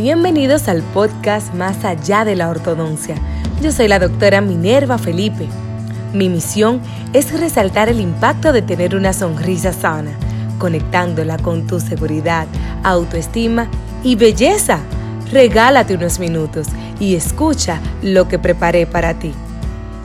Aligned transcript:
Bienvenidos 0.00 0.68
al 0.68 0.84
podcast 0.94 1.52
Más 1.54 1.84
allá 1.84 2.24
de 2.24 2.36
la 2.36 2.50
ortodoncia. 2.50 3.16
Yo 3.60 3.72
soy 3.72 3.88
la 3.88 3.98
doctora 3.98 4.40
Minerva 4.40 4.96
Felipe. 4.96 5.48
Mi 6.14 6.28
misión 6.28 6.80
es 7.12 7.32
resaltar 7.32 7.88
el 7.88 7.98
impacto 7.98 8.52
de 8.52 8.62
tener 8.62 8.94
una 8.94 9.12
sonrisa 9.12 9.72
sana, 9.72 10.12
conectándola 10.60 11.36
con 11.36 11.66
tu 11.66 11.80
seguridad, 11.80 12.46
autoestima 12.84 13.68
y 14.04 14.14
belleza. 14.14 14.78
Regálate 15.32 15.96
unos 15.96 16.20
minutos 16.20 16.68
y 17.00 17.16
escucha 17.16 17.80
lo 18.00 18.28
que 18.28 18.38
preparé 18.38 18.86
para 18.86 19.18
ti. 19.18 19.32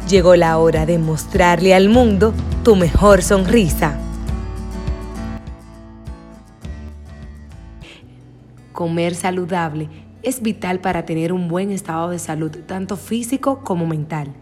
Llegó 0.10 0.36
la 0.36 0.58
hora 0.58 0.88
de 0.88 0.98
mostrarle 0.98 1.76
al 1.76 1.90
mundo 1.90 2.34
tu 2.64 2.76
mejor 2.76 3.22
sonrisa. 3.22 4.00
Comer 8.74 9.14
saludable 9.14 9.88
es 10.24 10.42
vital 10.42 10.80
para 10.80 11.06
tener 11.06 11.32
un 11.32 11.48
buen 11.48 11.70
estado 11.70 12.10
de 12.10 12.18
salud, 12.18 12.50
tanto 12.66 12.98
físico 12.98 13.60
como 13.64 13.86
mental. 13.86 14.34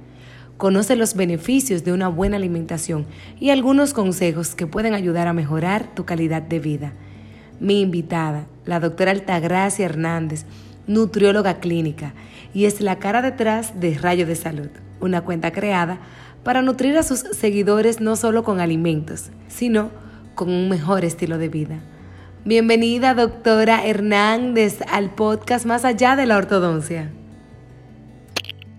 Conoce 0.56 0.96
los 0.96 1.16
beneficios 1.16 1.84
de 1.84 1.92
una 1.92 2.08
buena 2.08 2.38
alimentación 2.38 3.06
y 3.42 3.50
algunos 3.50 3.94
consejos 3.94 4.56
que 4.56 4.68
pueden 4.68 4.94
ayudar 4.94 5.28
a 5.28 5.34
mejorar 5.34 5.94
tu 5.94 6.06
calidad 6.06 6.42
de 6.42 6.60
vida. 6.60 6.94
Mi 7.60 7.82
invitada, 7.82 8.48
la 8.66 8.80
doctora 8.80 9.12
Altagracia 9.12 9.86
Hernández, 9.86 10.46
nutrióloga 10.88 11.60
clínica, 11.60 12.14
y 12.54 12.66
es 12.66 12.80
la 12.80 13.00
cara 13.00 13.22
detrás 13.22 13.82
de 13.82 13.98
Rayo 13.98 14.26
de 14.26 14.36
Salud, 14.36 14.70
una 15.02 15.22
cuenta 15.22 15.52
creada 15.52 16.00
para 16.46 16.62
nutrir 16.62 16.98
a 16.98 17.04
sus 17.04 17.20
seguidores 17.20 18.00
no 18.00 18.16
solo 18.16 18.44
con 18.44 18.62
alimentos, 18.62 19.30
sino 19.50 19.90
con 20.36 20.50
un 20.50 20.70
mejor 20.70 21.04
estilo 21.04 21.38
de 21.38 21.50
vida. 21.50 21.80
Bienvenida, 22.44 23.14
doctora 23.14 23.86
Hernández, 23.86 24.80
al 24.92 25.14
podcast 25.14 25.68
Más 25.68 25.86
allá 25.86 26.16
de 26.16 26.26
la 26.26 26.38
ortodoncia. 26.38 27.12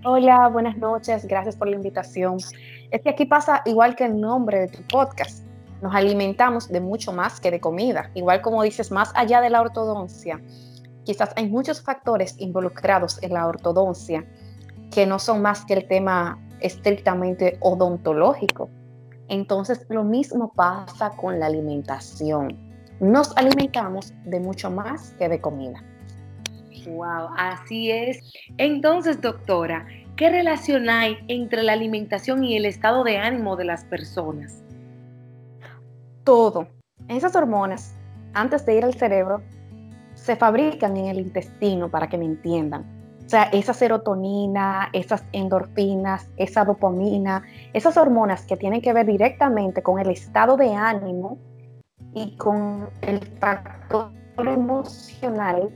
Hola, 0.04 0.48
buenas 0.48 0.76
noches, 0.78 1.24
gracias 1.26 1.54
por 1.54 1.68
la 1.68 1.76
invitación. 1.76 2.38
Es 2.90 3.02
que 3.02 3.10
aquí 3.10 3.24
pasa 3.24 3.62
igual 3.64 3.94
que 3.94 4.04
el 4.04 4.20
nombre 4.20 4.62
de 4.62 4.66
tu 4.66 4.82
podcast. 4.88 5.46
Nos 5.80 5.94
alimentamos 5.94 6.70
de 6.70 6.80
mucho 6.80 7.12
más 7.12 7.38
que 7.38 7.52
de 7.52 7.60
comida, 7.60 8.10
igual 8.14 8.40
como 8.40 8.64
dices, 8.64 8.90
más 8.90 9.12
allá 9.14 9.40
de 9.40 9.50
la 9.50 9.60
ortodoncia. 9.60 10.42
Quizás 11.04 11.30
hay 11.36 11.48
muchos 11.48 11.80
factores 11.82 12.34
involucrados 12.38 13.22
en 13.22 13.32
la 13.32 13.46
ortodoncia 13.46 14.26
que 14.90 15.06
no 15.06 15.20
son 15.20 15.40
más 15.40 15.64
que 15.64 15.74
el 15.74 15.86
tema 15.86 16.36
estrictamente 16.58 17.58
odontológico. 17.60 18.68
Entonces, 19.28 19.86
lo 19.88 20.02
mismo 20.02 20.52
pasa 20.52 21.10
con 21.10 21.38
la 21.38 21.46
alimentación 21.46 22.71
nos 23.02 23.36
alimentamos 23.36 24.14
de 24.24 24.38
mucho 24.38 24.70
más 24.70 25.12
que 25.18 25.28
de 25.28 25.40
comida. 25.40 25.82
Wow, 26.86 27.30
así 27.36 27.90
es. 27.90 28.32
Entonces, 28.58 29.20
doctora, 29.20 29.86
¿qué 30.14 30.30
relación 30.30 30.88
hay 30.88 31.18
entre 31.26 31.64
la 31.64 31.72
alimentación 31.72 32.44
y 32.44 32.56
el 32.56 32.64
estado 32.64 33.02
de 33.02 33.18
ánimo 33.18 33.56
de 33.56 33.64
las 33.64 33.84
personas? 33.84 34.62
Todo. 36.22 36.68
Esas 37.08 37.34
hormonas, 37.34 37.92
antes 38.34 38.64
de 38.64 38.76
ir 38.76 38.84
al 38.84 38.94
cerebro, 38.94 39.42
se 40.14 40.36
fabrican 40.36 40.96
en 40.96 41.06
el 41.06 41.18
intestino, 41.18 41.90
para 41.90 42.08
que 42.08 42.18
me 42.18 42.24
entiendan. 42.24 42.86
O 43.26 43.28
sea, 43.28 43.44
esa 43.52 43.74
serotonina, 43.74 44.90
esas 44.92 45.24
endorfinas, 45.32 46.30
esa 46.36 46.64
dopamina, 46.64 47.42
esas 47.72 47.96
hormonas 47.96 48.46
que 48.46 48.56
tienen 48.56 48.80
que 48.80 48.92
ver 48.92 49.06
directamente 49.06 49.82
con 49.82 49.98
el 49.98 50.10
estado 50.10 50.56
de 50.56 50.72
ánimo 50.72 51.38
y 52.14 52.36
con 52.36 52.88
el 53.02 53.20
factor 53.38 54.10
emocional, 54.38 55.70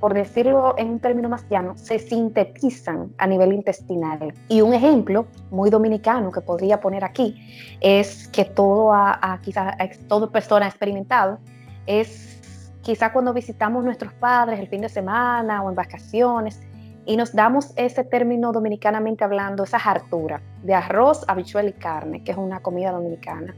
por 0.00 0.14
decirlo 0.14 0.74
en 0.78 0.90
un 0.90 1.00
término 1.00 1.28
más 1.28 1.46
llano, 1.48 1.76
se 1.76 1.98
sintetizan 1.98 3.12
a 3.18 3.26
nivel 3.26 3.52
intestinal. 3.52 4.32
Y 4.48 4.60
un 4.62 4.72
ejemplo 4.72 5.26
muy 5.50 5.70
dominicano 5.70 6.30
que 6.30 6.40
podría 6.40 6.80
poner 6.80 7.04
aquí 7.04 7.36
es 7.80 8.28
que 8.28 8.44
todo, 8.44 8.92
a, 8.92 9.38
quizá, 9.42 9.76
toda 10.08 10.30
persona 10.30 10.66
ha 10.66 10.68
experimentado 10.68 11.38
es 11.86 12.72
quizá 12.82 13.12
cuando 13.12 13.32
visitamos 13.34 13.84
nuestros 13.84 14.12
padres 14.14 14.58
el 14.58 14.68
fin 14.68 14.80
de 14.80 14.88
semana 14.88 15.62
o 15.62 15.68
en 15.68 15.74
vacaciones 15.74 16.60
y 17.04 17.16
nos 17.16 17.32
damos 17.32 17.72
ese 17.76 18.04
término 18.04 18.52
dominicanamente 18.52 19.24
hablando, 19.24 19.64
esa 19.64 19.78
hartura 19.78 20.40
de 20.62 20.74
arroz, 20.74 21.24
habichuela 21.28 21.70
y 21.70 21.72
carne, 21.72 22.22
que 22.22 22.32
es 22.32 22.38
una 22.38 22.60
comida 22.60 22.92
dominicana. 22.92 23.54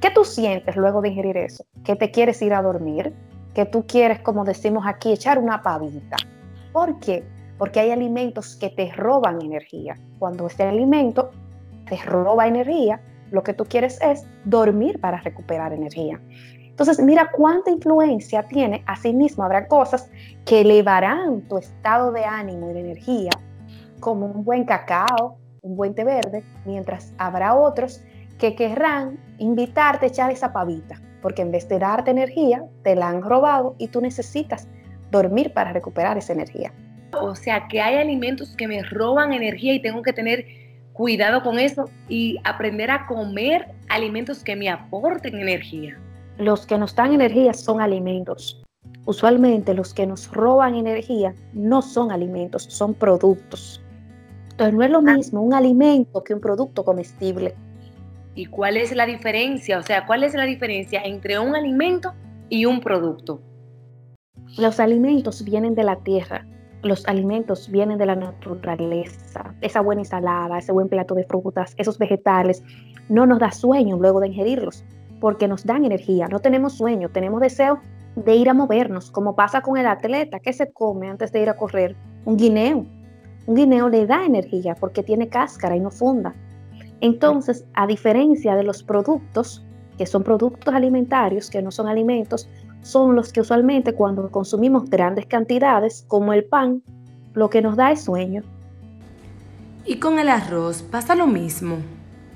¿Qué 0.00 0.10
tú 0.10 0.24
sientes 0.24 0.76
luego 0.76 1.02
de 1.02 1.08
ingerir 1.08 1.36
eso? 1.36 1.64
¿Que 1.84 1.96
te 1.96 2.12
quieres 2.12 2.40
ir 2.40 2.54
a 2.54 2.62
dormir? 2.62 3.12
¿Que 3.52 3.64
tú 3.64 3.84
quieres, 3.84 4.20
como 4.20 4.44
decimos 4.44 4.84
aquí, 4.86 5.12
echar 5.12 5.40
una 5.40 5.60
pavita? 5.60 6.16
¿Por 6.72 7.00
qué? 7.00 7.24
Porque 7.58 7.80
hay 7.80 7.90
alimentos 7.90 8.54
que 8.54 8.70
te 8.70 8.92
roban 8.92 9.42
energía. 9.42 9.98
Cuando 10.20 10.46
este 10.46 10.62
alimento 10.62 11.32
te 11.88 11.96
roba 11.96 12.46
energía, 12.46 13.00
lo 13.32 13.42
que 13.42 13.54
tú 13.54 13.64
quieres 13.64 14.00
es 14.00 14.24
dormir 14.44 15.00
para 15.00 15.18
recuperar 15.18 15.72
energía. 15.72 16.20
Entonces, 16.62 17.00
mira 17.00 17.32
cuánta 17.32 17.72
influencia 17.72 18.44
tiene. 18.44 18.84
Asimismo, 18.86 19.42
habrá 19.42 19.66
cosas 19.66 20.08
que 20.44 20.60
elevarán 20.60 21.40
tu 21.48 21.58
estado 21.58 22.12
de 22.12 22.24
ánimo 22.24 22.70
y 22.70 22.74
de 22.74 22.80
energía, 22.80 23.30
como 23.98 24.26
un 24.26 24.44
buen 24.44 24.64
cacao, 24.64 25.38
un 25.62 25.76
buen 25.76 25.92
té 25.96 26.04
verde, 26.04 26.44
mientras 26.64 27.12
habrá 27.18 27.56
otros 27.56 28.00
que 28.38 28.54
querrán 28.54 29.18
invitarte 29.38 30.06
a 30.06 30.08
echar 30.08 30.30
esa 30.30 30.52
pavita, 30.52 31.00
porque 31.22 31.42
en 31.42 31.50
vez 31.50 31.68
de 31.68 31.78
darte 31.78 32.10
energía, 32.10 32.64
te 32.82 32.94
la 32.94 33.08
han 33.08 33.22
robado 33.22 33.74
y 33.78 33.88
tú 33.88 34.00
necesitas 34.00 34.68
dormir 35.10 35.52
para 35.52 35.72
recuperar 35.72 36.16
esa 36.16 36.32
energía. 36.32 36.72
O 37.20 37.34
sea, 37.34 37.66
que 37.68 37.80
hay 37.80 37.96
alimentos 37.96 38.54
que 38.56 38.68
me 38.68 38.82
roban 38.82 39.32
energía 39.32 39.74
y 39.74 39.82
tengo 39.82 40.02
que 40.02 40.12
tener 40.12 40.46
cuidado 40.92 41.42
con 41.42 41.58
eso 41.58 41.88
y 42.08 42.38
aprender 42.44 42.90
a 42.90 43.06
comer 43.06 43.68
alimentos 43.88 44.42
que 44.42 44.56
me 44.56 44.68
aporten 44.68 45.38
energía. 45.38 45.98
Los 46.38 46.66
que 46.66 46.76
nos 46.76 46.94
dan 46.94 47.12
energía 47.12 47.54
son 47.54 47.80
alimentos. 47.80 48.62
Usualmente 49.06 49.74
los 49.74 49.94
que 49.94 50.06
nos 50.06 50.30
roban 50.30 50.74
energía 50.74 51.34
no 51.52 51.82
son 51.82 52.12
alimentos, 52.12 52.64
son 52.64 52.94
productos. 52.94 53.82
Entonces 54.50 54.74
no 54.74 54.82
es 54.82 54.90
lo 54.90 54.98
ah. 54.98 55.14
mismo 55.14 55.42
un 55.42 55.54
alimento 55.54 56.22
que 56.22 56.34
un 56.34 56.40
producto 56.40 56.84
comestible. 56.84 57.54
¿Y 58.34 58.46
cuál 58.46 58.76
es 58.76 58.94
la 58.94 59.06
diferencia? 59.06 59.78
O 59.78 59.82
sea, 59.82 60.06
¿cuál 60.06 60.24
es 60.24 60.34
la 60.34 60.44
diferencia 60.44 61.02
entre 61.02 61.38
un 61.38 61.56
alimento 61.56 62.14
y 62.48 62.64
un 62.64 62.80
producto? 62.80 63.40
Los 64.56 64.80
alimentos 64.80 65.44
vienen 65.44 65.74
de 65.74 65.84
la 65.84 65.96
tierra, 65.96 66.46
los 66.82 67.06
alimentos 67.06 67.70
vienen 67.70 67.98
de 67.98 68.06
la 68.06 68.14
naturaleza. 68.14 69.54
Esa 69.60 69.80
buena 69.80 70.02
ensalada, 70.02 70.58
ese 70.58 70.72
buen 70.72 70.88
plato 70.88 71.14
de 71.14 71.24
frutas, 71.24 71.74
esos 71.76 71.98
vegetales, 71.98 72.62
no 73.08 73.26
nos 73.26 73.40
da 73.40 73.50
sueño 73.50 73.98
luego 73.98 74.20
de 74.20 74.28
ingerirlos, 74.28 74.84
porque 75.20 75.48
nos 75.48 75.64
dan 75.64 75.84
energía. 75.84 76.28
No 76.28 76.38
tenemos 76.38 76.74
sueño, 76.74 77.08
tenemos 77.08 77.40
deseo 77.40 77.80
de 78.16 78.34
ir 78.34 78.48
a 78.48 78.54
movernos, 78.54 79.10
como 79.10 79.34
pasa 79.34 79.60
con 79.60 79.76
el 79.76 79.86
atleta 79.86 80.40
que 80.40 80.52
se 80.52 80.72
come 80.72 81.08
antes 81.08 81.32
de 81.32 81.42
ir 81.42 81.48
a 81.48 81.56
correr 81.56 81.96
un 82.24 82.36
guineo. 82.36 82.86
Un 83.46 83.54
guineo 83.54 83.88
le 83.88 84.06
da 84.06 84.24
energía 84.24 84.74
porque 84.74 85.02
tiene 85.02 85.28
cáscara 85.28 85.76
y 85.76 85.80
no 85.80 85.90
funda. 85.90 86.34
Entonces, 87.00 87.64
a 87.74 87.86
diferencia 87.86 88.56
de 88.56 88.64
los 88.64 88.82
productos, 88.82 89.64
que 89.96 90.06
son 90.06 90.22
productos 90.22 90.74
alimentarios, 90.74 91.50
que 91.50 91.62
no 91.62 91.70
son 91.70 91.86
alimentos, 91.86 92.48
son 92.82 93.14
los 93.14 93.32
que 93.32 93.40
usualmente 93.40 93.94
cuando 93.94 94.30
consumimos 94.30 94.88
grandes 94.88 95.26
cantidades, 95.26 96.04
como 96.08 96.32
el 96.32 96.44
pan, 96.44 96.82
lo 97.34 97.50
que 97.50 97.62
nos 97.62 97.76
da 97.76 97.92
es 97.92 98.02
sueño. 98.02 98.42
¿Y 99.84 99.98
con 99.98 100.18
el 100.18 100.28
arroz 100.28 100.82
pasa 100.82 101.14
lo 101.14 101.26
mismo? 101.26 101.76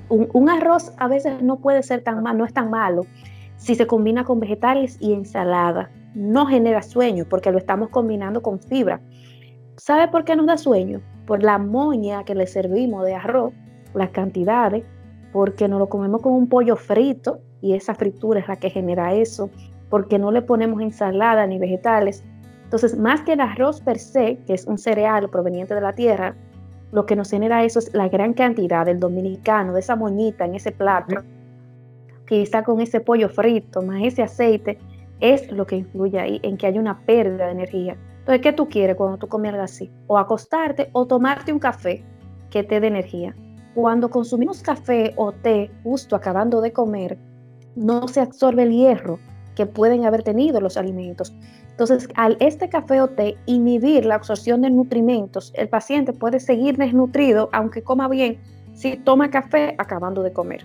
Un, 0.09 0.49
arroz 0.49 0.93
a 0.97 1.07
veces 1.07 1.41
no 1.41 1.57
puede 1.57 1.81
ser 1.81 2.03
tan 2.03 2.21
malo, 2.21 2.39
no 2.39 2.45
es 2.45 2.53
tan 2.53 2.69
malo 2.69 3.05
si 3.57 3.75
se 3.75 3.87
combina 3.87 4.23
con 4.23 4.39
vegetales 4.39 4.97
y 4.99 5.13
ensalada. 5.13 5.89
No 6.13 6.45
genera 6.45 6.81
sueño 6.81 7.25
porque 7.29 7.51
lo 7.51 7.57
estamos 7.57 7.89
combinando 7.89 8.41
con 8.41 8.59
fibra. 8.59 9.01
¿Sabe 9.77 10.07
por 10.09 10.25
qué 10.25 10.35
nos 10.35 10.45
da 10.45 10.57
sueño? 10.57 11.01
Por 11.25 11.43
la 11.43 11.57
moña 11.57 12.23
que 12.25 12.35
le 12.35 12.45
servimos 12.45 13.05
de 13.05 13.15
arroz 13.15 13.53
las 13.93 14.09
cantidades, 14.09 14.83
porque 15.31 15.67
no 15.67 15.79
lo 15.79 15.89
comemos 15.89 16.21
con 16.21 16.33
un 16.33 16.47
pollo 16.47 16.75
frito 16.75 17.39
y 17.61 17.73
esa 17.73 17.95
fritura 17.95 18.39
es 18.39 18.47
la 18.47 18.57
que 18.57 18.69
genera 18.69 19.13
eso, 19.13 19.49
porque 19.89 20.19
no 20.19 20.31
le 20.31 20.41
ponemos 20.41 20.81
ensalada 20.81 21.47
ni 21.47 21.57
vegetales. 21.59 22.23
Entonces, 22.63 22.97
más 22.97 23.21
que 23.21 23.33
el 23.33 23.41
arroz 23.41 23.81
per 23.81 23.99
se, 23.99 24.37
que 24.45 24.53
es 24.53 24.65
un 24.65 24.77
cereal 24.77 25.29
proveniente 25.29 25.75
de 25.75 25.81
la 25.81 25.93
tierra, 25.93 26.35
lo 26.91 27.05
que 27.05 27.15
nos 27.15 27.29
genera 27.29 27.63
eso 27.63 27.79
es 27.79 27.93
la 27.93 28.09
gran 28.09 28.33
cantidad 28.33 28.85
del 28.85 28.99
dominicano, 28.99 29.73
de 29.73 29.79
esa 29.79 29.95
moñita 29.95 30.45
en 30.45 30.55
ese 30.55 30.71
plato, 30.71 31.15
está 32.41 32.63
con 32.63 32.81
ese 32.81 32.99
pollo 32.99 33.29
frito, 33.29 33.81
más 33.81 34.03
ese 34.03 34.23
aceite, 34.23 34.77
es 35.19 35.51
lo 35.51 35.65
que 35.65 35.77
influye 35.77 36.19
ahí 36.19 36.39
en 36.43 36.57
que 36.57 36.67
hay 36.67 36.79
una 36.79 36.99
pérdida 37.05 37.45
de 37.45 37.51
energía. 37.51 37.97
Entonces, 38.19 38.41
¿qué 38.41 38.53
tú 38.53 38.67
quieres 38.67 38.95
cuando 38.95 39.17
tú 39.17 39.27
comes 39.27 39.53
así? 39.55 39.91
O 40.07 40.17
acostarte 40.17 40.89
o 40.93 41.05
tomarte 41.05 41.53
un 41.53 41.59
café 41.59 42.03
que 42.49 42.63
te 42.63 42.79
dé 42.79 42.87
energía. 42.87 43.35
Cuando 43.75 44.09
consumimos 44.09 44.61
café 44.61 45.13
o 45.15 45.31
té 45.31 45.71
justo 45.83 46.15
acabando 46.15 46.61
de 46.61 46.71
comer, 46.71 47.17
no 47.75 48.07
se 48.07 48.21
absorbe 48.21 48.63
el 48.63 48.71
hierro 48.71 49.19
que 49.55 49.65
pueden 49.65 50.05
haber 50.05 50.23
tenido 50.23 50.59
los 50.61 50.77
alimentos 50.77 51.33
Entonces, 51.71 52.07
al 52.15 52.37
este 52.39 52.69
café 52.69 53.01
o 53.01 53.07
té 53.07 53.35
inhibir 53.47 54.05
la 54.05 54.15
absorción 54.15 54.61
de 54.61 54.69
nutrimentos, 54.69 55.51
el 55.55 55.69
paciente 55.69 56.13
puede 56.13 56.39
seguir 56.39 56.77
desnutrido 56.77 57.49
aunque 57.51 57.83
coma 57.83 58.07
bien 58.07 58.39
si 58.73 58.95
toma 58.95 59.31
café 59.31 59.75
acabando 59.79 60.21
de 60.21 60.33
comer. 60.33 60.63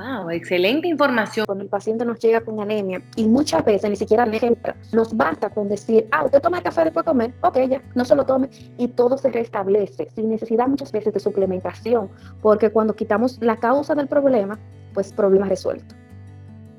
Wow, 0.00 0.30
excelente 0.30 0.88
información. 0.88 1.44
Cuando 1.44 1.64
el 1.64 1.68
paciente 1.68 2.06
nos 2.06 2.18
llega 2.20 2.40
con 2.40 2.58
anemia 2.58 3.02
y 3.16 3.26
muchas 3.26 3.62
veces 3.64 3.90
ni 3.90 3.96
siquiera 3.96 4.24
ejemplo, 4.24 4.72
nos 4.92 5.14
basta 5.14 5.50
con 5.50 5.68
decir, 5.68 6.06
ah, 6.10 6.24
usted 6.24 6.40
toma 6.40 6.62
café 6.62 6.84
después 6.84 7.04
de 7.04 7.10
comer, 7.10 7.34
ok, 7.42 7.58
ya, 7.68 7.82
no 7.94 8.06
se 8.06 8.14
lo 8.14 8.24
tome 8.24 8.48
y 8.78 8.88
todo 8.88 9.18
se 9.18 9.30
restablece 9.30 10.08
sin 10.14 10.30
necesidad 10.30 10.68
muchas 10.68 10.90
veces 10.90 11.12
de 11.12 11.20
suplementación, 11.20 12.08
porque 12.40 12.70
cuando 12.70 12.96
quitamos 12.96 13.38
la 13.42 13.56
causa 13.56 13.94
del 13.94 14.08
problema, 14.08 14.58
pues 14.94 15.12
problema 15.12 15.48
resuelto. 15.48 15.94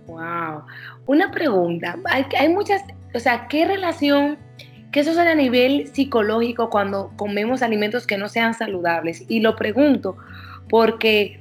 Wow. 0.08 0.64
Una 1.06 1.30
pregunta, 1.30 2.00
hay, 2.06 2.26
hay 2.40 2.50
muchas 2.50 2.82
o 3.14 3.20
sea, 3.20 3.48
¿qué 3.50 3.66
relación, 3.66 4.38
qué 4.92 5.04
sucede 5.04 5.30
a 5.30 5.36
nivel 5.36 5.88
psicológico 5.94 6.70
cuando 6.70 7.12
comemos 7.18 7.62
alimentos 7.62 8.08
que 8.08 8.18
no 8.18 8.30
sean 8.30 8.56
saludables? 8.56 9.26
Y 9.28 9.42
lo 9.42 9.56
pregunto 9.56 10.18
porque 10.70 11.40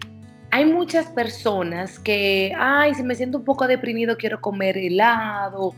hay 0.50 0.64
muchas 0.64 1.06
personas 1.06 1.98
que, 1.98 2.52
ay, 2.58 2.94
si 2.94 3.02
me 3.02 3.14
siento 3.14 3.38
un 3.38 3.44
poco 3.44 3.66
deprimido, 3.66 4.16
quiero 4.16 4.40
comer 4.40 4.76
helado 4.76 5.74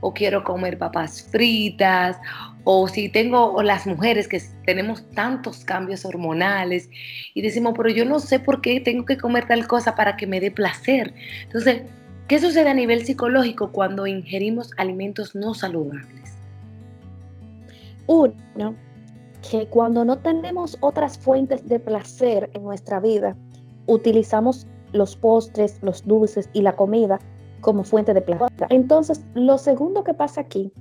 o 0.00 0.12
quiero 0.12 0.44
comer 0.44 0.76
papas 0.76 1.28
fritas, 1.30 2.18
o 2.64 2.86
si 2.86 3.08
tengo, 3.08 3.52
o 3.52 3.62
las 3.62 3.86
mujeres 3.86 4.28
que 4.28 4.42
tenemos 4.64 5.08
tantos 5.10 5.64
cambios 5.64 6.04
hormonales 6.04 6.90
y 7.32 7.40
decimos, 7.40 7.74
pero 7.76 7.88
yo 7.88 8.04
no 8.04 8.20
sé 8.20 8.38
por 8.38 8.60
qué 8.60 8.80
tengo 8.80 9.04
que 9.06 9.16
comer 9.16 9.46
tal 9.46 9.66
cosa 9.66 9.94
para 9.94 10.16
que 10.16 10.26
me 10.26 10.40
dé 10.40 10.50
placer. 10.50 11.14
Entonces, 11.44 11.82
¿Qué 12.28 12.40
sucede 12.40 12.68
a 12.68 12.74
nivel 12.74 13.04
psicológico 13.04 13.70
cuando 13.70 14.04
ingerimos 14.08 14.72
alimentos 14.78 15.36
no 15.36 15.54
saludables? 15.54 16.34
Uno, 18.08 18.74
que 19.48 19.68
cuando 19.68 20.04
no 20.04 20.18
tenemos 20.18 20.76
otras 20.80 21.18
fuentes 21.18 21.68
de 21.68 21.78
placer 21.78 22.50
en 22.52 22.64
nuestra 22.64 22.98
vida, 22.98 23.36
utilizamos 23.86 24.66
los 24.92 25.16
postres, 25.16 25.78
los 25.82 26.06
dulces 26.06 26.48
y 26.52 26.62
la 26.62 26.76
comida 26.76 27.18
como 27.60 27.84
fuente 27.84 28.14
de 28.14 28.20
placer. 28.20 28.66
Entonces, 28.70 29.24
lo 29.34 29.58
segundo 29.58 30.04
que 30.04 30.14
pasa 30.14 30.42
aquí 30.42 30.72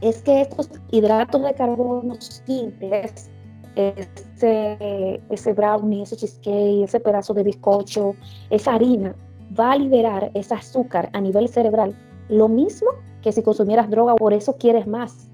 es 0.00 0.22
que 0.22 0.42
estos 0.42 0.70
hidratos 0.90 1.42
de 1.42 1.54
carbono 1.54 2.14
simples, 2.20 3.30
ese, 3.74 5.20
ese 5.28 5.52
brownie, 5.52 6.02
ese 6.02 6.16
cheesecake, 6.16 6.84
ese 6.84 7.00
pedazo 7.00 7.34
de 7.34 7.42
bizcocho, 7.42 8.14
esa 8.50 8.74
harina, 8.74 9.14
va 9.58 9.72
a 9.72 9.76
liberar 9.78 10.30
ese 10.34 10.54
azúcar 10.54 11.10
a 11.12 11.20
nivel 11.20 11.48
cerebral, 11.48 11.96
lo 12.28 12.48
mismo 12.48 12.90
que 13.22 13.32
si 13.32 13.42
consumieras 13.42 13.90
droga, 13.90 14.14
por 14.16 14.32
eso 14.32 14.56
quieres 14.56 14.86
más. 14.86 15.28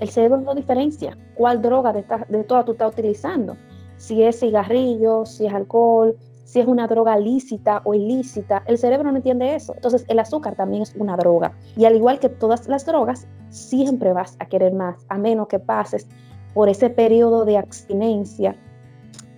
El 0.00 0.08
cerebro 0.08 0.40
no 0.40 0.54
diferencia 0.54 1.16
cuál 1.34 1.60
droga 1.60 1.92
de, 1.92 2.04
de 2.28 2.44
todas 2.44 2.64
tú 2.64 2.72
estás 2.72 2.92
utilizando, 2.92 3.56
si 3.96 4.22
es 4.22 4.40
cigarrillo, 4.40 5.26
si 5.26 5.46
es 5.46 5.52
alcohol, 5.52 6.16
si 6.48 6.60
es 6.60 6.66
una 6.66 6.86
droga 6.86 7.18
lícita 7.18 7.82
o 7.84 7.92
ilícita, 7.92 8.62
el 8.66 8.78
cerebro 8.78 9.10
no 9.10 9.18
entiende 9.18 9.54
eso. 9.54 9.74
Entonces 9.74 10.06
el 10.08 10.18
azúcar 10.18 10.56
también 10.56 10.82
es 10.82 10.94
una 10.96 11.14
droga. 11.14 11.52
Y 11.76 11.84
al 11.84 11.94
igual 11.94 12.18
que 12.20 12.30
todas 12.30 12.66
las 12.68 12.86
drogas, 12.86 13.26
siempre 13.50 14.14
vas 14.14 14.34
a 14.38 14.46
querer 14.46 14.72
más, 14.72 15.04
a 15.10 15.18
menos 15.18 15.48
que 15.48 15.58
pases 15.58 16.08
por 16.54 16.70
ese 16.70 16.88
periodo 16.88 17.44
de 17.44 17.58
abstinencia 17.58 18.56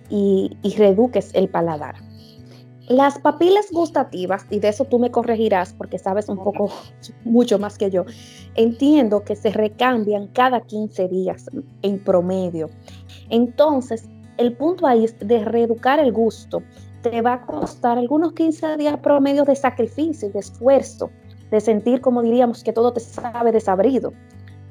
y, 0.09 0.55
reduques 0.77 1.31
el 1.33 1.49
paladar. 1.49 1.95
Las 2.87 3.19
papilas 3.19 3.65
gustativas, 3.73 4.45
y 4.49 4.59
de 4.59 4.69
eso 4.69 4.85
tú 4.85 4.97
me 4.97 5.11
corregirás 5.11 5.73
porque 5.73 5.99
sabes 5.99 6.29
un 6.29 6.41
poco, 6.41 6.71
mucho 7.25 7.59
más 7.59 7.77
que 7.77 7.91
yo, 7.91 8.05
entiendo 8.55 9.25
que 9.25 9.35
se 9.35 9.49
recambian 9.49 10.27
cada 10.27 10.61
15 10.61 11.09
días 11.09 11.49
en 11.81 12.01
promedio. 12.01 12.69
Entonces, 13.29 14.07
el 14.37 14.55
punto 14.55 14.87
ahí 14.87 15.03
es 15.03 15.19
de 15.19 15.43
reeducar 15.43 15.99
el 15.99 16.13
gusto. 16.13 16.63
Te 17.01 17.21
va 17.21 17.33
a 17.33 17.41
costar 17.45 17.97
algunos 17.97 18.33
15 18.33 18.77
días 18.77 18.97
promedio 18.97 19.43
de 19.43 19.55
sacrificio 19.55 20.29
y 20.29 20.31
de 20.31 20.39
esfuerzo, 20.39 21.09
de 21.49 21.59
sentir, 21.59 21.99
como 21.99 22.21
diríamos, 22.21 22.63
que 22.63 22.73
todo 22.73 22.93
te 22.93 22.99
sabe 22.99 23.51
desabrido. 23.51 24.13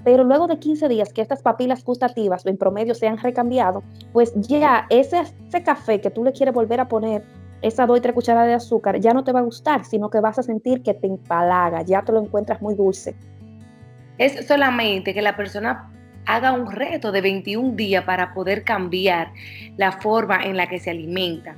Pero 0.05 0.25
luego 0.25 0.47
de 0.47 0.59
15 0.59 0.89
días 0.89 1.13
que 1.13 1.21
estas 1.21 1.43
papilas 1.43 1.85
gustativas 1.85 2.47
en 2.47 2.57
promedio 2.57 2.95
se 2.95 3.07
han 3.07 3.19
recambiado, 3.19 3.83
pues 4.13 4.33
ya 4.37 4.87
ese, 4.91 5.23
café 5.65 6.01
que 6.01 6.11
tú 6.11 6.25
le 6.25 6.33
quieres 6.33 6.55
volver 6.55 6.81
a 6.81 6.89
poner 6.89 7.23
esa 7.63 7.85
dos 7.85 7.99
y 7.99 8.01
tres 8.01 8.15
cucharadas 8.15 8.49
de 8.49 8.55
azúcar 8.55 8.99
ya 9.01 9.13
no 9.13 9.23
te 9.23 9.33
va 9.33 9.41
a 9.41 9.43
gustar, 9.43 9.85
sino 9.85 10.09
que 10.09 10.21
vas 10.21 10.39
a 10.39 10.43
sentir 10.43 10.83
que 10.83 10.95
te 10.95 11.07
empalaga, 11.07 11.83
ya 11.83 12.03
te 12.03 12.13
lo 12.13 12.21
encuentras 12.21 12.63
muy 12.63 12.75
dulce. 12.75 13.15
Es 14.17 14.47
solamente 14.47 15.13
que 15.13 15.21
la 15.21 15.37
persona 15.37 15.91
haga 16.27 16.53
un 16.53 16.71
reto 16.71 17.13
de 17.13 17.21
21 17.21 17.75
días 17.75 18.05
para 18.05 18.33
poder 18.33 18.65
cambiar 18.65 19.33
la 19.77 19.93
forma 19.93 20.43
en 20.45 20.57
la 20.57 20.67
que 20.69 20.79
se 20.79 20.91
alimenta. 20.91 21.57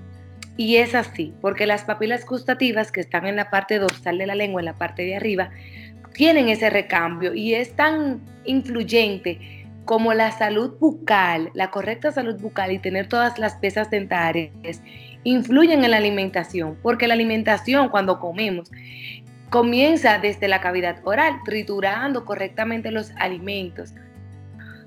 Y 0.56 0.76
es 0.76 0.94
así, 0.94 1.32
porque 1.40 1.66
las 1.66 1.84
papilas 1.84 2.26
gustativas 2.26 2.92
que 2.92 3.00
están 3.00 3.26
en 3.26 3.36
la 3.36 3.50
parte 3.50 3.78
dorsal 3.78 4.18
de 4.18 4.26
la 4.26 4.34
lengua, 4.34 4.60
en 4.60 4.66
la 4.66 4.74
parte 4.74 5.02
de 5.02 5.16
arriba, 5.16 5.50
tienen 6.12 6.48
ese 6.48 6.68
recambio 6.68 7.34
y 7.34 7.54
es 7.54 7.74
tan 7.74 8.20
influyente 8.44 9.62
como 9.84 10.14
la 10.14 10.30
salud 10.30 10.76
bucal, 10.78 11.50
la 11.54 11.70
correcta 11.70 12.12
salud 12.12 12.40
bucal 12.40 12.70
y 12.70 12.78
tener 12.78 13.08
todas 13.08 13.38
las 13.38 13.56
pesas 13.56 13.90
dentarias 13.90 14.82
influyen 15.24 15.84
en 15.84 15.90
la 15.90 15.96
alimentación, 15.98 16.76
porque 16.82 17.06
la 17.06 17.14
alimentación 17.14 17.88
cuando 17.88 18.18
comemos 18.18 18.70
comienza 19.50 20.18
desde 20.18 20.48
la 20.48 20.60
cavidad 20.60 20.96
oral, 21.04 21.40
triturando 21.44 22.24
correctamente 22.24 22.90
los 22.90 23.12
alimentos. 23.16 23.92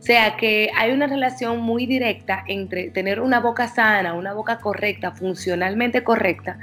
Sea 0.05 0.37
que 0.37 0.69
hay 0.77 0.91
una 0.91 1.07
relación 1.07 1.61
muy 1.61 1.87
directa 1.87 2.43
entre 2.47 2.91
tener 2.91 3.19
una 3.19 3.39
boca 3.39 3.67
sana, 3.67 4.13
una 4.13 4.33
boca 4.33 4.59
correcta, 4.59 5.11
funcionalmente 5.13 6.03
correcta, 6.03 6.59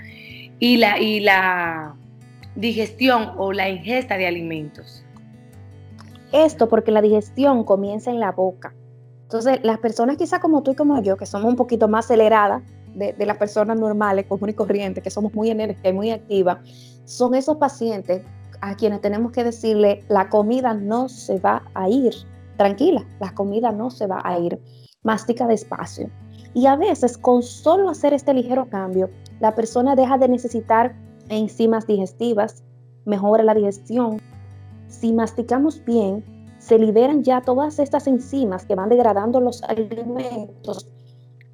y 0.61 0.77
la, 0.77 1.01
y 1.01 1.19
la 1.19 1.97
digestión 2.55 3.33
o 3.37 3.53
la 3.53 3.69
ingesta 3.69 4.17
de 4.17 4.29
alimentos. 4.29 5.05
Esto 6.33 6.69
porque 6.69 6.93
la 6.93 7.03
digestión 7.03 7.65
comienza 7.65 8.13
en 8.13 8.21
la 8.21 8.31
boca. 8.31 8.75
Entonces, 9.25 9.59
las 9.65 9.79
personas 9.79 10.19
quizá 10.19 10.39
como 10.39 10.63
tú 10.63 10.71
y 10.71 10.75
como 10.77 11.03
yo, 11.03 11.17
que 11.17 11.27
somos 11.27 11.51
un 11.51 11.57
poquito 11.57 11.89
más 11.89 12.05
aceleradas 12.05 12.63
de, 12.95 13.27
las 13.27 13.39
personas 13.39 13.77
normales, 13.77 14.27
comunes 14.27 14.55
y 14.55 14.57
corrientes, 14.57 15.03
que 15.03 15.11
somos 15.11 15.35
muy 15.35 15.51
enérgicas 15.51 15.91
y 15.91 15.93
muy 15.93 16.13
activas, 16.13 16.59
son 17.07 17.35
esos 17.35 17.57
pacientes 17.57 18.23
a 18.61 18.77
quienes 18.77 19.01
tenemos 19.01 19.33
que 19.33 19.43
decirle, 19.43 20.05
la 20.09 20.29
comida 20.29 20.75
no 20.75 21.09
se 21.09 21.41
va 21.41 21.65
a 21.75 21.89
ir. 21.89 22.15
Tranquila, 22.57 23.05
la 23.21 23.35
comida 23.35 23.73
no 23.73 23.91
se 23.91 24.07
va 24.07 24.21
a 24.25 24.39
ir. 24.39 24.61
Mastica 25.03 25.47
despacio. 25.47 26.11
Y 26.55 26.67
a 26.67 26.77
veces, 26.77 27.19
con 27.19 27.43
solo 27.43 27.89
hacer 27.89 28.13
este 28.13 28.35
ligero 28.35 28.69
cambio, 28.69 29.11
la 29.41 29.55
persona 29.55 29.97
deja 29.97 30.19
de 30.19 30.29
necesitar 30.29 30.95
enzimas 31.29 31.87
digestivas, 31.87 32.63
mejora 33.05 33.43
la 33.43 33.55
digestión. 33.55 34.21
Si 34.89 35.13
masticamos 35.13 35.83
bien, 35.85 36.25
se 36.59 36.79
liberan 36.79 37.25
ya 37.25 37.41
todas 37.41 37.79
estas 37.79 38.07
enzimas 38.07 38.65
que 38.67 38.75
van 38.75 38.89
degradando 38.89 39.41
los 39.41 39.63
alimentos 39.65 40.89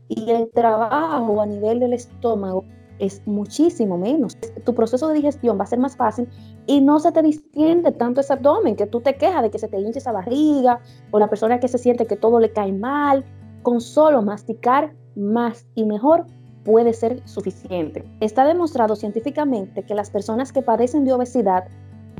y 0.08 0.30
el 0.30 0.50
trabajo 0.50 1.40
a 1.40 1.46
nivel 1.46 1.80
del 1.80 1.92
estómago 1.92 2.64
es 2.98 3.26
muchísimo 3.26 3.98
menos. 3.98 4.36
Tu 4.64 4.74
proceso 4.74 5.08
de 5.08 5.14
digestión 5.14 5.58
va 5.58 5.64
a 5.64 5.66
ser 5.66 5.78
más 5.78 5.96
fácil 5.96 6.28
y 6.66 6.80
no 6.80 6.98
se 7.00 7.12
te 7.12 7.22
distiende 7.22 7.92
tanto 7.92 8.20
ese 8.20 8.32
abdomen, 8.32 8.76
que 8.76 8.86
tú 8.86 9.00
te 9.00 9.16
quejas 9.16 9.42
de 9.42 9.50
que 9.50 9.58
se 9.58 9.68
te 9.68 9.78
hinche 9.78 9.98
esa 9.98 10.12
barriga 10.12 10.80
o 11.10 11.18
la 11.18 11.28
persona 11.28 11.60
que 11.60 11.68
se 11.68 11.78
siente 11.78 12.06
que 12.06 12.16
todo 12.16 12.40
le 12.40 12.52
cae 12.52 12.72
mal. 12.72 13.24
Con 13.62 13.80
solo 13.80 14.22
masticar 14.22 14.94
más 15.16 15.66
y 15.74 15.84
mejor 15.84 16.26
puede 16.64 16.92
ser 16.92 17.26
suficiente. 17.26 18.04
Está 18.20 18.44
demostrado 18.44 18.94
científicamente 18.94 19.82
que 19.82 19.94
las 19.94 20.10
personas 20.10 20.52
que 20.52 20.62
padecen 20.62 21.04
de 21.04 21.12
obesidad, 21.12 21.64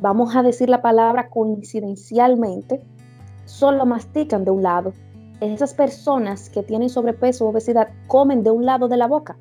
vamos 0.03 0.35
a 0.35 0.43
decir 0.43 0.69
la 0.69 0.83
palabra 0.83 1.29
coincidencialmente, 1.31 2.81
solo 3.45 3.87
mastican 3.87 4.45
de 4.45 4.51
un 4.51 4.63
lado 4.63 4.93
esas 5.41 5.75
personas 5.75 6.51
que 6.51 6.63
tienen 6.63 6.89
sobrepeso 6.89 7.47
o 7.47 7.51
obesidad 7.51 7.89
comen 8.09 8.43
de 8.43 8.51
un 8.51 8.67
lado 8.67 8.89
de 8.89 8.97
la 8.97 9.07
boca. 9.07 9.39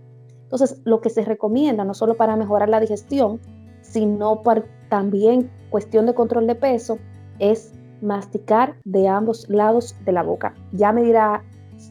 Entonces, 0.48 0.80
lo 0.86 1.02
que 1.02 1.10
se 1.10 1.26
recomienda, 1.26 1.84
no 1.84 1.94
solo 1.94 2.16
para 2.16 2.38
mejorar 2.38 2.70
la 2.70 2.80
digestión, 2.80 3.42
sino 3.82 4.44
para 4.44 4.64
también 4.90 5.52
cuestión 5.70 6.06
de 6.06 6.14
control 6.14 6.48
de 6.48 6.56
peso, 6.56 7.00
es 7.40 7.74
masticar 8.02 8.76
de 8.86 9.10
ambos 9.10 9.50
lados 9.50 9.96
de 10.06 10.14
la 10.14 10.24
boca. 10.24 10.56
Ya 10.72 10.94
me 10.94 11.04
dirá 11.04 11.44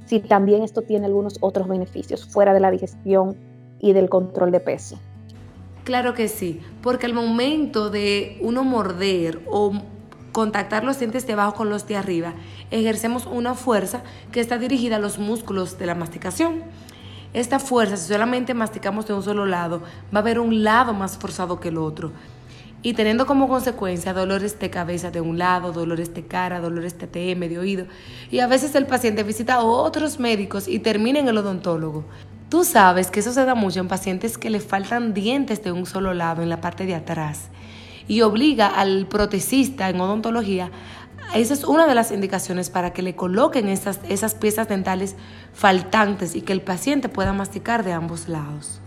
si 0.06 0.20
también 0.20 0.62
esto 0.62 0.82
tiene 0.82 1.06
algunos 1.06 1.36
otros 1.40 1.68
beneficios 1.68 2.24
fuera 2.24 2.54
de 2.54 2.60
la 2.60 2.70
digestión 2.70 3.36
y 3.78 3.92
del 3.92 4.08
control 4.08 4.50
de 4.52 4.60
peso. 4.60 4.98
Claro 5.84 6.14
que 6.14 6.28
sí, 6.28 6.60
porque 6.82 7.06
al 7.06 7.14
momento 7.14 7.90
de 7.90 8.38
uno 8.40 8.64
morder 8.64 9.40
o 9.48 9.72
contactar 10.32 10.84
los 10.84 10.98
dientes 10.98 11.26
de 11.26 11.32
abajo 11.32 11.54
con 11.54 11.70
los 11.70 11.86
de 11.86 11.96
arriba, 11.96 12.34
ejercemos 12.70 13.26
una 13.26 13.54
fuerza 13.54 14.02
que 14.32 14.40
está 14.40 14.58
dirigida 14.58 14.96
a 14.96 14.98
los 14.98 15.18
músculos 15.18 15.78
de 15.78 15.86
la 15.86 15.94
masticación. 15.94 16.64
Esta 17.32 17.58
fuerza, 17.58 17.96
si 17.96 18.08
solamente 18.12 18.54
masticamos 18.54 19.06
de 19.06 19.14
un 19.14 19.22
solo 19.22 19.46
lado, 19.46 19.82
va 20.14 20.18
a 20.18 20.22
haber 20.22 20.38
un 20.38 20.64
lado 20.64 20.94
más 20.94 21.18
forzado 21.18 21.60
que 21.60 21.68
el 21.68 21.78
otro. 21.78 22.12
y 22.82 22.92
teniendo 22.92 23.26
como 23.26 23.48
consecuencia 23.48 24.12
dolores 24.12 24.60
de 24.60 24.70
cabeza 24.70 25.10
de 25.10 25.20
un 25.20 25.38
lado, 25.38 25.72
dolores 25.72 26.14
de 26.14 26.24
cara, 26.24 26.60
dolores 26.60 26.96
de 26.98 27.08
TM, 27.08 27.48
de 27.48 27.58
oído. 27.58 27.86
Y 28.30 28.38
a 28.38 28.46
veces 28.46 28.76
el 28.76 28.86
paciente 28.86 29.24
visita 29.24 29.54
a 29.54 29.64
otros 29.64 30.20
médicos 30.20 30.68
y 30.68 30.78
termina 30.78 31.18
en 31.18 31.26
el 31.26 31.38
odontólogo. 31.38 32.04
Tú 32.48 32.62
sabes 32.62 33.10
que 33.10 33.18
eso 33.18 33.32
se 33.32 33.44
da 33.44 33.56
mucho 33.56 33.80
en 33.80 33.88
pacientes 33.88 34.38
que 34.38 34.50
le 34.50 34.60
faltan 34.60 35.14
dientes 35.14 35.64
de 35.64 35.72
un 35.72 35.84
solo 35.84 36.14
lado 36.14 36.42
en 36.42 36.48
la 36.48 36.60
parte 36.60 36.86
de 36.86 36.94
atrás 36.94 37.48
y 38.08 38.20
obliga 38.20 38.68
al 38.68 39.06
protecista 39.06 39.90
en 39.90 40.00
odontología 40.00 40.70
esa 41.34 41.54
es 41.54 41.64
una 41.64 41.86
de 41.86 41.94
las 41.94 42.12
indicaciones 42.12 42.70
para 42.70 42.92
que 42.92 43.02
le 43.02 43.16
coloquen 43.16 43.68
esas, 43.68 44.00
esas 44.08 44.34
piezas 44.34 44.68
dentales 44.68 45.16
faltantes 45.52 46.34
y 46.34 46.42
que 46.42 46.52
el 46.52 46.62
paciente 46.62 47.08
pueda 47.08 47.32
masticar 47.32 47.84
de 47.84 47.92
ambos 47.92 48.28
lados. 48.28 48.80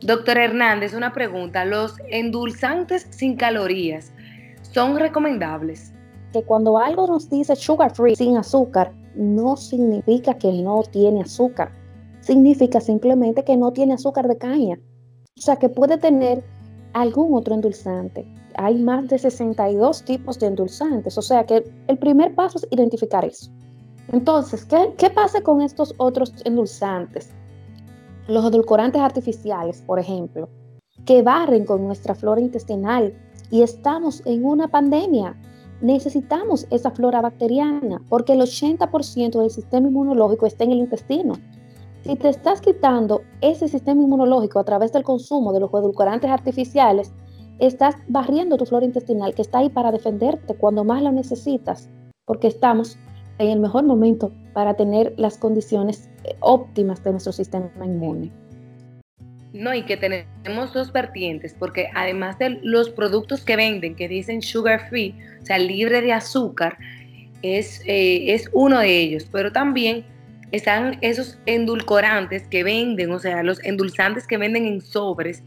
Doctor 0.00 0.38
Hernández, 0.38 0.94
una 0.94 1.12
pregunta. 1.12 1.64
¿Los 1.64 1.96
endulzantes 2.10 3.06
sin 3.10 3.36
calorías 3.36 4.12
son 4.62 4.98
recomendables? 4.98 5.92
Que 6.32 6.42
cuando 6.42 6.78
algo 6.78 7.06
nos 7.06 7.30
dice 7.30 7.56
sugar 7.56 7.94
free, 7.94 8.16
sin 8.16 8.36
azúcar, 8.36 8.92
no 9.14 9.56
significa 9.56 10.34
que 10.34 10.52
no 10.52 10.82
tiene 10.82 11.22
azúcar 11.22 11.72
significa 12.26 12.80
simplemente 12.80 13.44
que 13.44 13.56
no 13.56 13.72
tiene 13.72 13.94
azúcar 13.94 14.26
de 14.26 14.36
caña. 14.36 14.78
O 15.38 15.40
sea, 15.40 15.56
que 15.56 15.68
puede 15.68 15.96
tener 15.96 16.42
algún 16.96 17.34
otro 17.34 17.54
endulzante. 17.54 18.26
Hay 18.56 18.76
más 18.78 19.06
de 19.08 19.18
62 19.18 20.02
tipos 20.04 20.38
de 20.38 20.46
endulzantes. 20.46 21.18
O 21.18 21.22
sea, 21.22 21.44
que 21.44 21.62
el 21.88 21.98
primer 21.98 22.34
paso 22.34 22.58
es 22.58 22.66
identificar 22.70 23.22
eso. 23.22 23.50
Entonces, 24.12 24.64
¿qué, 24.64 24.94
qué 24.96 25.10
pasa 25.10 25.42
con 25.42 25.60
estos 25.60 25.94
otros 25.98 26.32
endulzantes? 26.46 27.34
Los 28.28 28.46
edulcorantes 28.46 29.02
artificiales, 29.02 29.82
por 29.82 29.98
ejemplo, 29.98 30.48
que 31.04 31.20
barren 31.22 31.66
con 31.66 31.84
nuestra 31.84 32.14
flora 32.14 32.40
intestinal 32.40 33.12
y 33.50 33.60
estamos 33.60 34.22
en 34.24 34.46
una 34.46 34.66
pandemia. 34.66 35.36
Necesitamos 35.82 36.66
esa 36.70 36.90
flora 36.90 37.20
bacteriana 37.20 38.00
porque 38.08 38.32
el 38.32 38.40
80% 38.40 39.38
del 39.38 39.50
sistema 39.50 39.88
inmunológico 39.88 40.46
está 40.46 40.64
en 40.64 40.72
el 40.72 40.78
intestino. 40.78 41.34
Si 42.06 42.14
te 42.14 42.28
estás 42.28 42.60
quitando 42.60 43.24
ese 43.40 43.66
sistema 43.66 44.00
inmunológico 44.00 44.60
a 44.60 44.64
través 44.64 44.92
del 44.92 45.02
consumo 45.02 45.52
de 45.52 45.58
los 45.58 45.70
edulcorantes 45.70 46.30
artificiales, 46.30 47.12
estás 47.58 47.96
barriendo 48.06 48.56
tu 48.56 48.64
flora 48.64 48.86
intestinal 48.86 49.34
que 49.34 49.42
está 49.42 49.58
ahí 49.58 49.70
para 49.70 49.90
defenderte 49.90 50.54
cuando 50.54 50.84
más 50.84 51.02
lo 51.02 51.10
necesitas, 51.10 51.90
porque 52.24 52.46
estamos 52.46 52.96
en 53.38 53.48
el 53.48 53.58
mejor 53.58 53.82
momento 53.82 54.30
para 54.54 54.74
tener 54.74 55.14
las 55.16 55.36
condiciones 55.36 56.08
eh, 56.22 56.36
óptimas 56.38 57.02
de 57.02 57.10
nuestro 57.10 57.32
sistema 57.32 57.68
inmune. 57.84 58.30
No, 59.52 59.74
y 59.74 59.82
que 59.82 59.96
tenemos 59.96 60.72
dos 60.72 60.92
vertientes, 60.92 61.56
porque 61.58 61.88
además 61.92 62.38
de 62.38 62.60
los 62.62 62.88
productos 62.88 63.44
que 63.44 63.56
venden, 63.56 63.96
que 63.96 64.06
dicen 64.06 64.42
sugar 64.42 64.88
free, 64.88 65.12
o 65.42 65.44
sea, 65.44 65.58
libre 65.58 66.00
de 66.02 66.12
azúcar, 66.12 66.78
es, 67.42 67.82
eh, 67.84 68.32
es 68.32 68.48
uno 68.52 68.78
de 68.78 68.96
ellos, 68.96 69.28
pero 69.32 69.50
también 69.50 70.04
están 70.52 70.98
esos 71.00 71.38
endulcorantes 71.46 72.46
que 72.48 72.62
venden, 72.62 73.10
o 73.10 73.18
sea, 73.18 73.42
los 73.42 73.62
endulzantes 73.64 74.26
que 74.26 74.38
venden 74.38 74.66
en 74.66 74.80
sobres, 74.80 75.42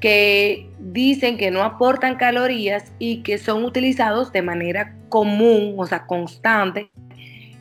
que 0.00 0.68
dicen 0.80 1.36
que 1.36 1.50
no 1.50 1.62
aportan 1.62 2.16
calorías 2.16 2.92
y 2.98 3.22
que 3.22 3.38
son 3.38 3.64
utilizados 3.64 4.32
de 4.32 4.42
manera 4.42 4.96
común, 5.08 5.74
o 5.78 5.86
sea, 5.86 6.06
constante, 6.06 6.90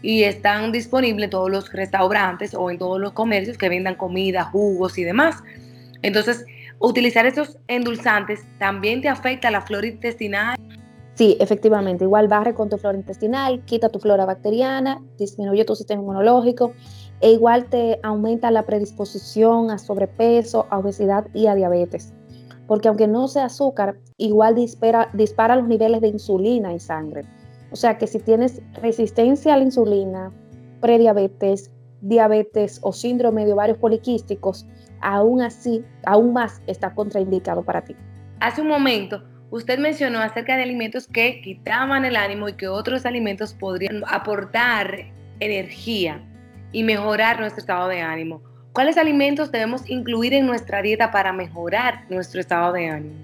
y 0.01 0.23
están 0.23 0.71
disponibles 0.71 1.25
en 1.25 1.29
todos 1.29 1.51
los 1.51 1.71
restaurantes 1.71 2.55
o 2.55 2.71
en 2.71 2.79
todos 2.79 2.99
los 2.99 3.11
comercios 3.13 3.57
que 3.57 3.69
vendan 3.69 3.95
comida, 3.95 4.43
jugos 4.45 4.97
y 4.97 5.03
demás. 5.03 5.43
Entonces, 6.01 6.45
utilizar 6.79 7.27
esos 7.27 7.59
endulzantes 7.67 8.41
también 8.57 9.01
te 9.01 9.09
afecta 9.09 9.51
la 9.51 9.61
flora 9.61 9.85
intestinal 9.85 10.57
Sí, 11.21 11.37
efectivamente, 11.39 12.05
igual 12.05 12.27
barre 12.27 12.55
con 12.55 12.67
tu 12.67 12.79
flora 12.79 12.97
intestinal, 12.97 13.63
quita 13.65 13.89
tu 13.89 13.99
flora 13.99 14.25
bacteriana, 14.25 14.99
disminuye 15.19 15.63
tu 15.65 15.75
sistema 15.75 16.01
inmunológico 16.01 16.73
e 17.19 17.33
igual 17.33 17.65
te 17.65 17.99
aumenta 18.01 18.49
la 18.49 18.65
predisposición 18.65 19.69
a 19.69 19.77
sobrepeso, 19.77 20.65
a 20.71 20.79
obesidad 20.79 21.27
y 21.35 21.45
a 21.45 21.53
diabetes. 21.53 22.11
Porque 22.65 22.87
aunque 22.87 23.07
no 23.07 23.27
sea 23.27 23.45
azúcar, 23.45 23.99
igual 24.17 24.55
dispara, 24.55 25.55
los 25.55 25.67
niveles 25.67 26.01
de 26.01 26.07
insulina 26.07 26.71
en 26.71 26.79
sangre. 26.79 27.21
O 27.71 27.75
sea 27.75 27.99
que 27.99 28.07
si 28.07 28.17
tienes 28.17 28.59
resistencia 28.81 29.53
a 29.53 29.57
la 29.57 29.63
insulina, 29.65 30.33
prediabetes, 30.79 31.69
diabetes 32.01 32.79
o 32.81 32.93
síndrome 32.93 33.45
de 33.45 33.53
ovarios 33.53 33.77
poliquísticos, 33.77 34.65
aún 35.01 35.43
así, 35.43 35.85
aún 36.03 36.33
más 36.33 36.63
está 36.65 36.95
contraindicado 36.95 37.61
para 37.61 37.83
ti. 37.83 37.95
Hace 38.39 38.63
un 38.63 38.69
momento 38.69 39.21
Usted 39.51 39.79
mencionó 39.79 40.19
acerca 40.19 40.55
de 40.55 40.63
alimentos 40.63 41.07
que 41.07 41.41
quitaban 41.41 42.05
el 42.05 42.15
ánimo 42.15 42.47
y 42.47 42.53
que 42.53 42.69
otros 42.69 43.05
alimentos 43.05 43.53
podrían 43.53 44.01
aportar 44.07 45.11
energía 45.41 46.23
y 46.71 46.83
mejorar 46.83 47.37
nuestro 47.37 47.59
estado 47.59 47.89
de 47.89 47.99
ánimo. 47.99 48.41
¿Cuáles 48.71 48.95
alimentos 48.95 49.51
debemos 49.51 49.89
incluir 49.89 50.33
en 50.33 50.45
nuestra 50.45 50.81
dieta 50.81 51.11
para 51.11 51.33
mejorar 51.33 52.05
nuestro 52.09 52.39
estado 52.39 52.71
de 52.71 52.87
ánimo? 52.87 53.15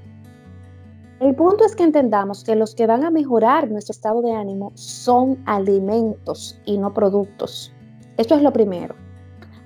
El 1.22 1.34
punto 1.34 1.66
es 1.66 1.78
que 1.78 1.84
entendamos 1.84 2.44
que 2.44 2.58
los 2.58 2.76
que 2.76 2.88
van 2.88 3.06
a 3.06 3.10
mejorar 3.10 3.72
nuestro 3.72 3.94
estado 3.94 4.22
de 4.22 4.34
ánimo 4.34 4.74
son 4.76 5.42
alimentos 5.46 6.60
y 6.66 6.78
no 6.78 6.94
productos. 6.94 7.74
Esto 8.18 8.36
es 8.36 8.42
lo 8.42 8.52
primero. 8.52 8.96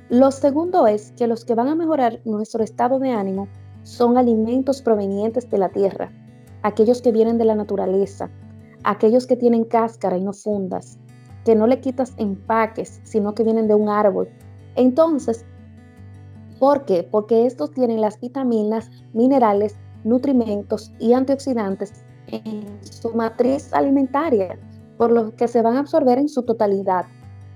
Lo 0.10 0.30
segundo 0.30 0.86
es 0.86 1.12
que 1.18 1.26
los 1.26 1.44
que 1.44 1.56
van 1.56 1.70
a 1.70 1.76
mejorar 1.76 2.20
nuestro 2.24 2.64
estado 2.64 3.00
de 3.00 3.10
ánimo 3.10 3.48
son 3.82 4.20
alimentos 4.20 4.84
provenientes 4.84 5.50
de 5.50 5.58
la 5.58 5.70
tierra, 5.70 6.12
aquellos 6.64 7.02
que 7.02 7.12
vienen 7.12 7.38
de 7.38 7.46
la 7.46 7.56
naturaleza, 7.56 8.30
aquellos 8.84 9.28
que 9.28 9.36
tienen 9.36 9.64
cáscara 9.64 10.18
y 10.18 10.24
no 10.24 10.34
fundas, 10.34 10.98
que 11.46 11.56
no 11.56 11.68
le 11.68 11.80
quitas 11.80 12.14
empaques, 12.18 13.02
sino 13.04 13.34
que 13.34 13.44
vienen 13.44 13.68
de 13.68 13.76
un 13.76 13.90
árbol. 13.90 14.30
Entonces, 14.76 15.46
¿por 16.60 16.86
qué? 16.86 17.08
Porque 17.10 17.46
estos 17.46 17.72
tienen 17.72 18.02
las 18.02 18.20
vitaminas, 18.20 18.90
minerales, 19.14 19.76
nutrimentos 20.04 20.92
y 21.00 21.14
antioxidantes 21.14 22.04
en 22.28 22.66
su 22.82 23.14
matriz 23.14 23.74
alimentaria, 23.74 24.58
por 24.98 25.12
lo 25.12 25.36
que 25.36 25.48
se 25.48 25.62
van 25.62 25.76
a 25.76 25.80
absorber 25.80 26.18
en 26.18 26.30
su 26.30 26.44
totalidad. 26.44 27.06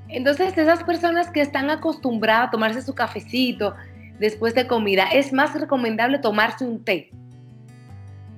Entonces, 0.07 0.57
esas 0.57 0.83
personas 0.83 1.29
que 1.31 1.41
están 1.41 1.69
acostumbradas 1.69 2.47
a 2.47 2.51
tomarse 2.51 2.81
su 2.81 2.93
cafecito 2.93 3.73
después 4.19 4.53
de 4.53 4.67
comida, 4.67 5.05
es 5.13 5.33
más 5.33 5.59
recomendable 5.59 6.19
tomarse 6.19 6.65
un 6.65 6.83
té 6.83 7.11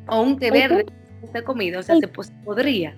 o 0.09 0.21
un 0.21 0.37
té 0.37 0.51
verde 0.51 0.85
de 1.33 1.43
comida, 1.43 1.79
o 1.79 1.83
sea, 1.83 1.97
se 1.97 2.07
podría. 2.07 2.95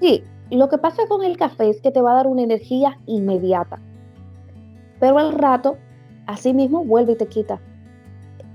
Sí, 0.00 0.22
lo 0.50 0.68
que 0.68 0.78
pasa 0.78 1.02
con 1.08 1.24
el 1.24 1.36
café 1.36 1.70
es 1.70 1.80
que 1.80 1.90
te 1.90 2.00
va 2.00 2.12
a 2.12 2.16
dar 2.16 2.26
una 2.26 2.42
energía 2.42 2.98
inmediata, 3.06 3.80
pero 5.00 5.18
al 5.18 5.32
rato, 5.32 5.76
así 6.26 6.52
mismo 6.52 6.84
vuelve 6.84 7.12
y 7.12 7.16
te 7.16 7.26
quita 7.26 7.60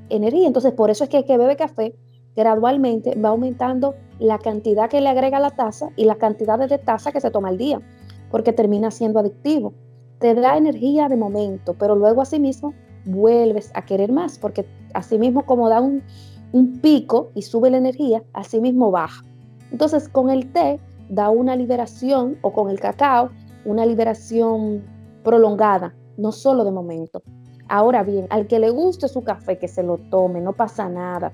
energía. 0.10 0.48
Entonces, 0.48 0.74
por 0.74 0.90
eso 0.90 1.04
es 1.04 1.10
que 1.10 1.18
el 1.18 1.26
que 1.26 1.38
bebe 1.38 1.56
café 1.56 1.96
gradualmente 2.36 3.16
va 3.16 3.30
aumentando 3.30 3.96
la 4.20 4.38
cantidad 4.38 4.90
que 4.90 5.02
le 5.02 5.10
agrega 5.10 5.40
la 5.40 5.52
taza 5.52 5.90
y 5.96 6.06
la 6.06 6.16
cantidad 6.16 6.60
de 6.60 6.78
taza 6.78 7.12
que 7.12 7.20
se 7.20 7.32
toma 7.32 7.50
al 7.50 7.58
día, 7.58 7.82
porque 8.30 8.54
termina 8.54 8.92
siendo 8.92 9.20
adictivo. 9.20 9.74
Te 10.20 10.36
da 10.36 10.56
energía 10.56 11.10
de 11.10 11.18
momento, 11.18 11.74
pero 11.74 11.96
luego 11.96 12.22
así 12.22 12.40
mismo 12.40 12.74
vuelves 13.06 13.72
a 13.74 13.84
querer 13.84 14.12
más, 14.12 14.38
porque 14.38 14.66
así 14.94 15.18
mismo 15.18 15.46
como 15.46 15.70
da 15.70 15.82
un, 15.82 16.04
un 16.52 16.80
pico 16.80 17.32
y 17.36 17.42
sube 17.44 17.70
la 17.70 17.78
energía, 17.78 18.24
así 18.34 18.60
mismo 18.60 18.92
baja. 18.92 19.24
Entonces, 19.72 20.10
con 20.10 20.30
el 20.30 20.52
té 20.52 20.80
da 21.10 21.30
una 21.30 21.56
liberación 21.56 22.38
o 22.42 22.52
con 22.52 22.70
el 22.70 22.80
cacao 22.80 23.30
una 23.66 23.86
liberación 23.86 24.84
prolongada, 25.24 25.94
no 26.18 26.32
solo 26.32 26.64
de 26.64 26.72
momento. 26.72 27.22
Ahora 27.68 28.04
bien, 28.04 28.28
al 28.30 28.48
que 28.48 28.60
le 28.60 28.70
guste 28.70 29.08
su 29.08 29.24
café, 29.24 29.58
que 29.58 29.68
se 29.68 29.84
lo 29.84 29.98
tome, 29.98 30.42
no 30.42 30.54
pasa 30.54 30.90
nada. 30.90 31.32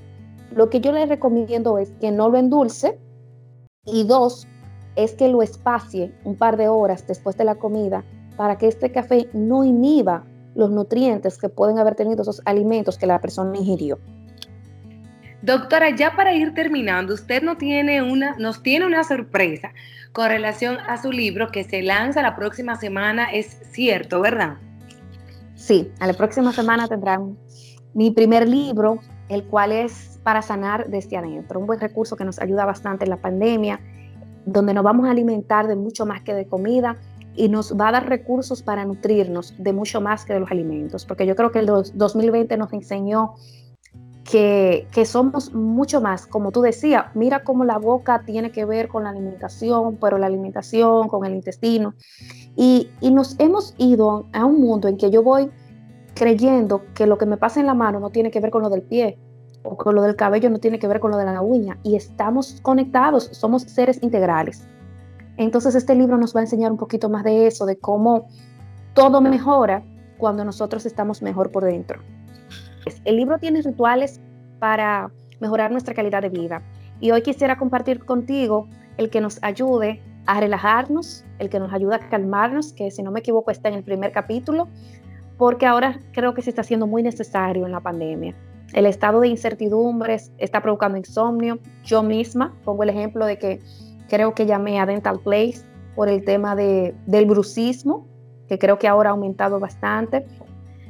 Lo 0.53 0.69
que 0.69 0.81
yo 0.81 0.91
le 0.91 1.05
recomiendo 1.05 1.77
es 1.77 1.91
que 1.99 2.11
no 2.11 2.29
lo 2.29 2.37
endulce 2.37 2.99
y 3.85 4.03
dos, 4.03 4.47
es 4.95 5.13
que 5.13 5.29
lo 5.29 5.41
espacie 5.41 6.13
un 6.25 6.35
par 6.35 6.57
de 6.57 6.67
horas 6.67 7.05
después 7.07 7.37
de 7.37 7.45
la 7.45 7.55
comida 7.55 8.03
para 8.35 8.57
que 8.57 8.67
este 8.67 8.91
café 8.91 9.29
no 9.33 9.63
inhiba 9.63 10.25
los 10.55 10.71
nutrientes 10.71 11.37
que 11.37 11.49
pueden 11.49 11.79
haber 11.79 11.95
tenido 11.95 12.21
esos 12.23 12.41
alimentos 12.45 12.97
que 12.97 13.07
la 13.07 13.21
persona 13.21 13.57
ingirió. 13.57 13.99
Doctora, 15.41 15.91
ya 15.91 16.15
para 16.15 16.33
ir 16.33 16.53
terminando, 16.53 17.13
usted 17.13 17.43
no 17.43 17.57
tiene 17.57 18.01
una, 18.01 18.35
nos 18.37 18.63
tiene 18.63 18.85
una 18.85 19.03
sorpresa 19.03 19.71
con 20.11 20.29
relación 20.29 20.77
a 20.87 20.99
su 21.01 21.11
libro 21.11 21.49
que 21.49 21.63
se 21.63 21.83
lanza 21.83 22.23
la 22.23 22.35
próxima 22.35 22.75
semana, 22.75 23.25
es 23.25 23.59
cierto, 23.71 24.19
¿verdad? 24.19 24.57
Sí, 25.53 25.91
a 25.99 26.07
la 26.07 26.13
próxima 26.13 26.51
semana 26.53 26.87
tendrán 26.87 27.37
mi 27.93 28.11
primer 28.11 28.47
libro, 28.47 28.99
el 29.29 29.43
cual 29.43 29.71
es 29.71 30.19
para 30.23 30.41
sanar 30.41 30.89
desde 30.89 31.17
adentro, 31.17 31.59
un 31.59 31.67
buen 31.67 31.79
recurso 31.79 32.15
que 32.15 32.25
nos 32.25 32.39
ayuda 32.39 32.65
bastante 32.65 33.05
en 33.05 33.11
la 33.11 33.17
pandemia, 33.17 33.79
donde 34.45 34.73
nos 34.73 34.83
vamos 34.83 35.07
a 35.07 35.11
alimentar 35.11 35.67
de 35.67 35.75
mucho 35.75 36.05
más 36.05 36.21
que 36.21 36.33
de 36.33 36.47
comida 36.47 36.95
y 37.35 37.49
nos 37.49 37.75
va 37.75 37.89
a 37.89 37.91
dar 37.91 38.09
recursos 38.09 38.63
para 38.63 38.85
nutrirnos 38.85 39.53
de 39.57 39.71
mucho 39.71 40.01
más 40.01 40.25
que 40.25 40.33
de 40.33 40.39
los 40.39 40.49
alimentos, 40.49 41.05
porque 41.05 41.27
yo 41.27 41.35
creo 41.35 41.51
que 41.51 41.59
el 41.59 41.67
2020 41.67 42.57
nos 42.57 42.73
enseñó 42.73 43.35
que, 44.29 45.05
somos 45.05 45.53
mucho 45.53 46.01
más, 46.01 46.27
como 46.27 46.51
tú 46.51 46.61
decías, 46.61 47.05
mira 47.15 47.43
cómo 47.43 47.63
la 47.63 47.77
boca 47.77 48.23
tiene 48.25 48.51
que 48.51 48.65
ver 48.65 48.89
con 48.89 49.03
la 49.05 49.11
alimentación, 49.11 49.97
pero 50.01 50.17
la 50.17 50.27
alimentación 50.27 51.07
con 51.07 51.25
el 51.25 51.33
intestino. 51.33 51.93
Y, 52.55 52.89
y 52.99 53.11
nos 53.11 53.39
hemos 53.39 53.73
ido 53.77 54.27
a 54.33 54.45
un 54.45 54.59
mundo 54.59 54.89
en 54.89 54.97
que 54.97 55.11
yo 55.11 55.23
voy 55.23 55.49
creyendo 56.13 56.81
que 56.93 57.07
lo 57.07 57.17
que 57.17 57.25
me 57.25 57.37
pasa 57.37 57.61
en 57.61 57.67
la 57.67 57.73
mano 57.73 57.99
no 57.99 58.09
tiene 58.09 58.29
que 58.29 58.41
ver 58.41 58.51
con 58.51 58.63
lo 58.63 58.69
del 58.69 58.81
pie 58.81 59.17
o 59.63 59.77
con 59.77 59.95
lo 59.95 60.01
del 60.01 60.15
cabello 60.15 60.49
no 60.49 60.59
tiene 60.59 60.79
que 60.79 60.87
ver 60.87 60.99
con 60.99 61.11
lo 61.11 61.17
de 61.17 61.25
la 61.25 61.41
uña 61.41 61.79
y 61.83 61.95
estamos 61.95 62.59
conectados, 62.61 63.29
somos 63.31 63.63
seres 63.63 64.01
integrales. 64.01 64.67
Entonces 65.37 65.75
este 65.75 65.95
libro 65.95 66.17
nos 66.17 66.35
va 66.35 66.41
a 66.41 66.43
enseñar 66.43 66.71
un 66.71 66.77
poquito 66.77 67.09
más 67.09 67.23
de 67.23 67.47
eso, 67.47 67.65
de 67.65 67.77
cómo 67.77 68.27
todo 68.93 69.21
mejora 69.21 69.83
cuando 70.17 70.43
nosotros 70.43 70.85
estamos 70.85 71.21
mejor 71.21 71.51
por 71.51 71.63
dentro. 71.63 72.01
El 73.05 73.17
libro 73.17 73.37
tiene 73.37 73.61
rituales 73.61 74.21
para 74.59 75.11
mejorar 75.39 75.71
nuestra 75.71 75.93
calidad 75.93 76.21
de 76.21 76.29
vida 76.29 76.61
y 76.99 77.11
hoy 77.11 77.21
quisiera 77.21 77.57
compartir 77.57 78.03
contigo 78.05 78.67
el 78.97 79.09
que 79.09 79.21
nos 79.21 79.41
ayude 79.43 80.01
a 80.25 80.39
relajarnos, 80.39 81.23
el 81.39 81.49
que 81.49 81.59
nos 81.59 81.71
ayuda 81.73 81.97
a 81.97 82.09
calmarnos, 82.09 82.73
que 82.73 82.91
si 82.91 83.03
no 83.03 83.11
me 83.11 83.19
equivoco 83.19 83.51
está 83.51 83.69
en 83.69 83.75
el 83.75 83.83
primer 83.83 84.11
capítulo, 84.11 84.67
porque 85.37 85.65
ahora 85.65 85.99
creo 86.11 86.33
que 86.33 86.41
se 86.41 86.49
está 86.49 86.61
haciendo 86.61 86.87
muy 86.87 87.03
necesario 87.03 87.65
en 87.65 87.71
la 87.71 87.79
pandemia. 87.79 88.35
El 88.73 88.85
estado 88.85 89.21
de 89.21 89.29
incertidumbres 89.29 90.33
está 90.37 90.61
provocando 90.61 90.97
insomnio. 90.97 91.59
Yo 91.83 92.03
misma 92.03 92.53
pongo 92.65 92.83
el 92.83 92.89
ejemplo 92.89 93.25
de 93.25 93.37
que 93.37 93.59
creo 94.09 94.33
que 94.33 94.45
llamé 94.45 94.79
a 94.79 94.85
Dental 94.85 95.19
Place 95.19 95.61
por 95.95 96.09
el 96.09 96.25
tema 96.25 96.55
de, 96.55 96.93
del 97.05 97.25
brucismo, 97.25 98.05
que 98.49 98.59
creo 98.59 98.77
que 98.77 98.87
ahora 98.87 99.09
ha 99.09 99.13
aumentado 99.13 99.59
bastante. 99.59 100.25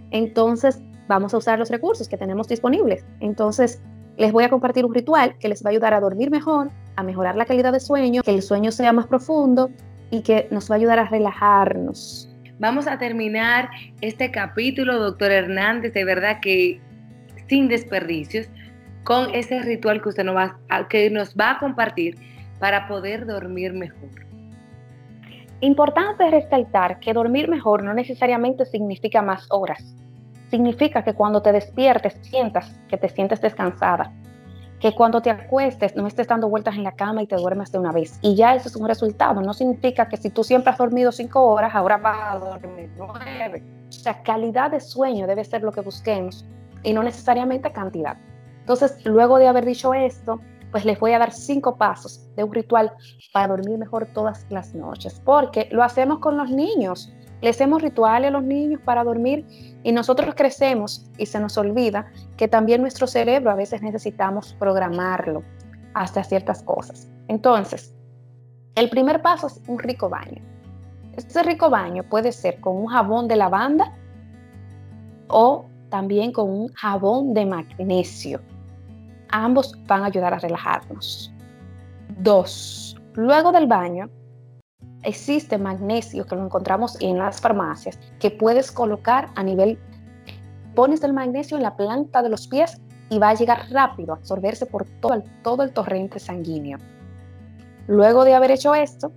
Entonces, 0.09 0.81
vamos 1.07 1.33
a 1.33 1.37
usar 1.37 1.59
los 1.59 1.69
recursos 1.69 2.07
que 2.07 2.17
tenemos 2.17 2.47
disponibles. 2.47 3.05
Entonces, 3.19 3.81
les 4.17 4.31
voy 4.31 4.43
a 4.43 4.49
compartir 4.49 4.85
un 4.85 4.93
ritual 4.93 5.37
que 5.39 5.47
les 5.47 5.63
va 5.63 5.69
a 5.69 5.71
ayudar 5.71 5.93
a 5.93 5.99
dormir 5.99 6.31
mejor, 6.31 6.71
a 6.95 7.03
mejorar 7.03 7.35
la 7.35 7.45
calidad 7.45 7.71
de 7.71 7.79
sueño, 7.79 8.23
que 8.23 8.33
el 8.33 8.41
sueño 8.41 8.71
sea 8.71 8.91
más 8.93 9.07
profundo 9.07 9.69
y 10.09 10.21
que 10.21 10.47
nos 10.51 10.69
va 10.69 10.75
a 10.75 10.77
ayudar 10.77 10.99
a 10.99 11.05
relajarnos. 11.05 12.29
Vamos 12.59 12.87
a 12.87 12.97
terminar 12.97 13.69
este 14.01 14.31
capítulo, 14.31 14.97
doctor 14.97 15.31
Hernández, 15.31 15.93
de 15.93 16.03
verdad 16.03 16.39
que 16.41 16.81
sin 17.47 17.67
desperdicios, 17.67 18.47
con 19.03 19.33
ese 19.33 19.61
ritual 19.61 20.01
que 20.01 20.09
usted 20.09 20.23
nos 20.23 20.35
va, 20.35 20.59
que 20.89 21.09
nos 21.11 21.35
va 21.35 21.51
a 21.51 21.59
compartir 21.59 22.17
para 22.59 22.87
poder 22.87 23.25
dormir 23.25 23.73
mejor. 23.73 24.09
Importante 25.61 26.29
resaltar 26.29 26.99
que 26.99 27.13
dormir 27.13 27.47
mejor 27.47 27.83
no 27.83 27.93
necesariamente 27.93 28.65
significa 28.65 29.21
más 29.21 29.47
horas. 29.49 29.95
Significa 30.49 31.03
que 31.03 31.13
cuando 31.13 31.41
te 31.41 31.51
despiertes 31.51 32.17
sientas 32.21 32.79
que 32.87 32.97
te 32.97 33.09
sientes 33.09 33.41
descansada, 33.41 34.13
que 34.79 34.93
cuando 34.93 35.21
te 35.21 35.29
acuestes 35.29 35.95
no 35.95 36.07
estés 36.07 36.27
dando 36.27 36.49
vueltas 36.49 36.75
en 36.75 36.83
la 36.83 36.91
cama 36.91 37.23
y 37.23 37.27
te 37.27 37.35
duermes 37.35 37.71
de 37.71 37.79
una 37.79 37.91
vez. 37.91 38.19
Y 38.21 38.35
ya 38.35 38.55
eso 38.55 38.69
es 38.69 38.75
un 38.75 38.87
resultado. 38.87 39.41
No 39.41 39.53
significa 39.53 40.07
que 40.07 40.17
si 40.17 40.29
tú 40.29 40.43
siempre 40.43 40.71
has 40.71 40.77
dormido 40.77 41.11
cinco 41.11 41.43
horas, 41.45 41.73
ahora 41.73 41.97
vas 41.97 42.35
a 42.35 42.39
dormir 42.39 42.91
nueve. 42.97 43.63
O 43.89 43.91
sea, 43.91 44.21
calidad 44.21 44.71
de 44.71 44.79
sueño 44.79 45.25
debe 45.25 45.43
ser 45.43 45.63
lo 45.63 45.71
que 45.71 45.81
busquemos 45.81 46.45
y 46.83 46.93
no 46.93 47.01
necesariamente 47.01 47.71
cantidad. 47.71 48.17
Entonces, 48.59 49.03
luego 49.05 49.39
de 49.39 49.47
haber 49.47 49.65
dicho 49.65 49.93
esto, 49.93 50.39
pues 50.71 50.85
les 50.85 50.99
voy 50.99 51.13
a 51.13 51.19
dar 51.19 51.31
cinco 51.31 51.77
pasos 51.77 52.27
de 52.35 52.43
un 52.43 52.53
ritual 52.53 52.91
para 53.33 53.47
dormir 53.47 53.77
mejor 53.77 54.07
todas 54.13 54.45
las 54.49 54.75
noches, 54.75 55.21
porque 55.23 55.69
lo 55.71 55.83
hacemos 55.83 56.19
con 56.19 56.37
los 56.37 56.49
niños. 56.49 57.13
Le 57.41 57.49
hacemos 57.49 57.81
rituales 57.81 58.29
a 58.29 58.31
los 58.31 58.43
niños 58.43 58.81
para 58.83 59.03
dormir 59.03 59.45
y 59.83 59.91
nosotros 59.91 60.33
crecemos 60.35 61.05
y 61.17 61.27
se 61.27 61.39
nos 61.39 61.57
olvida 61.57 62.11
que 62.35 62.47
también 62.47 62.81
nuestro 62.81 63.07
cerebro 63.07 63.51
a 63.51 63.55
veces 63.55 63.81
necesitamos 63.81 64.55
programarlo 64.59 65.43
hasta 65.93 66.23
ciertas 66.23 66.63
cosas. 66.63 67.09
Entonces, 67.27 67.93
el 68.75 68.89
primer 68.89 69.21
paso 69.21 69.47
es 69.47 69.61
un 69.67 69.79
rico 69.79 70.09
baño. 70.09 70.41
Este 71.15 71.41
rico 71.43 71.69
baño 71.69 72.03
puede 72.03 72.31
ser 72.31 72.59
con 72.59 72.77
un 72.77 72.87
jabón 72.87 73.27
de 73.27 73.35
lavanda 73.35 73.95
o 75.27 75.65
también 75.89 76.31
con 76.31 76.49
un 76.49 76.67
jabón 76.73 77.33
de 77.33 77.45
magnesio. 77.45 78.41
Ambos 79.29 79.75
van 79.87 80.03
a 80.03 80.05
ayudar 80.07 80.33
a 80.33 80.39
relajarnos. 80.39 81.33
Dos, 82.19 82.95
luego 83.13 83.51
del 83.51 83.67
baño, 83.67 84.09
existe 85.07 85.57
magnesio 85.57 86.25
que 86.25 86.35
lo 86.35 86.43
encontramos 86.43 86.97
en 86.99 87.17
las 87.17 87.39
farmacias 87.39 87.97
que 88.19 88.29
puedes 88.29 88.73
colocar 88.73 89.29
a 89.35 89.43
nivel, 89.43 89.79
pones 90.75 91.01
el 91.01 91.13
magnesio 91.13 91.55
en 91.55 91.63
la 91.63 91.77
planta 91.77 92.21
de 92.21 92.29
los 92.29 92.47
pies 92.47 92.77
y 93.09 93.17
va 93.17 93.29
a 93.29 93.33
llegar 93.33 93.71
rápido 93.71 94.11
a 94.11 94.17
absorberse 94.17 94.65
por 94.65 94.85
todo 94.99 95.13
el, 95.13 95.23
todo 95.43 95.63
el 95.63 95.71
torrente 95.71 96.19
sanguíneo. 96.19 96.77
Luego 97.87 98.25
de 98.25 98.35
haber 98.35 98.51
hecho 98.51 98.75
esto, 98.75 99.13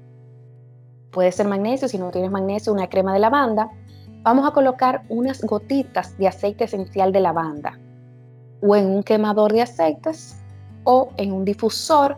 puede 1.11 1.33
ser 1.33 1.49
magnesio, 1.49 1.89
si 1.89 1.99
no 1.99 2.13
tienes 2.13 2.31
magnesio, 2.31 2.73
una 2.73 2.89
crema 2.89 3.13
de 3.13 3.19
lavanda, 3.19 3.69
vamos 4.23 4.47
a 4.47 4.53
colocar 4.53 5.03
unas 5.09 5.43
gotitas 5.43 6.17
de 6.19 6.29
aceite 6.29 6.65
esencial 6.65 7.11
de 7.11 7.21
lavanda 7.21 7.77
o 8.63 8.77
en 8.77 8.87
un 8.87 9.03
quemador 9.03 9.53
de 9.53 9.63
aceites 9.63 10.37
o 10.85 11.11
en 11.17 11.33
un 11.33 11.45
difusor 11.45 12.17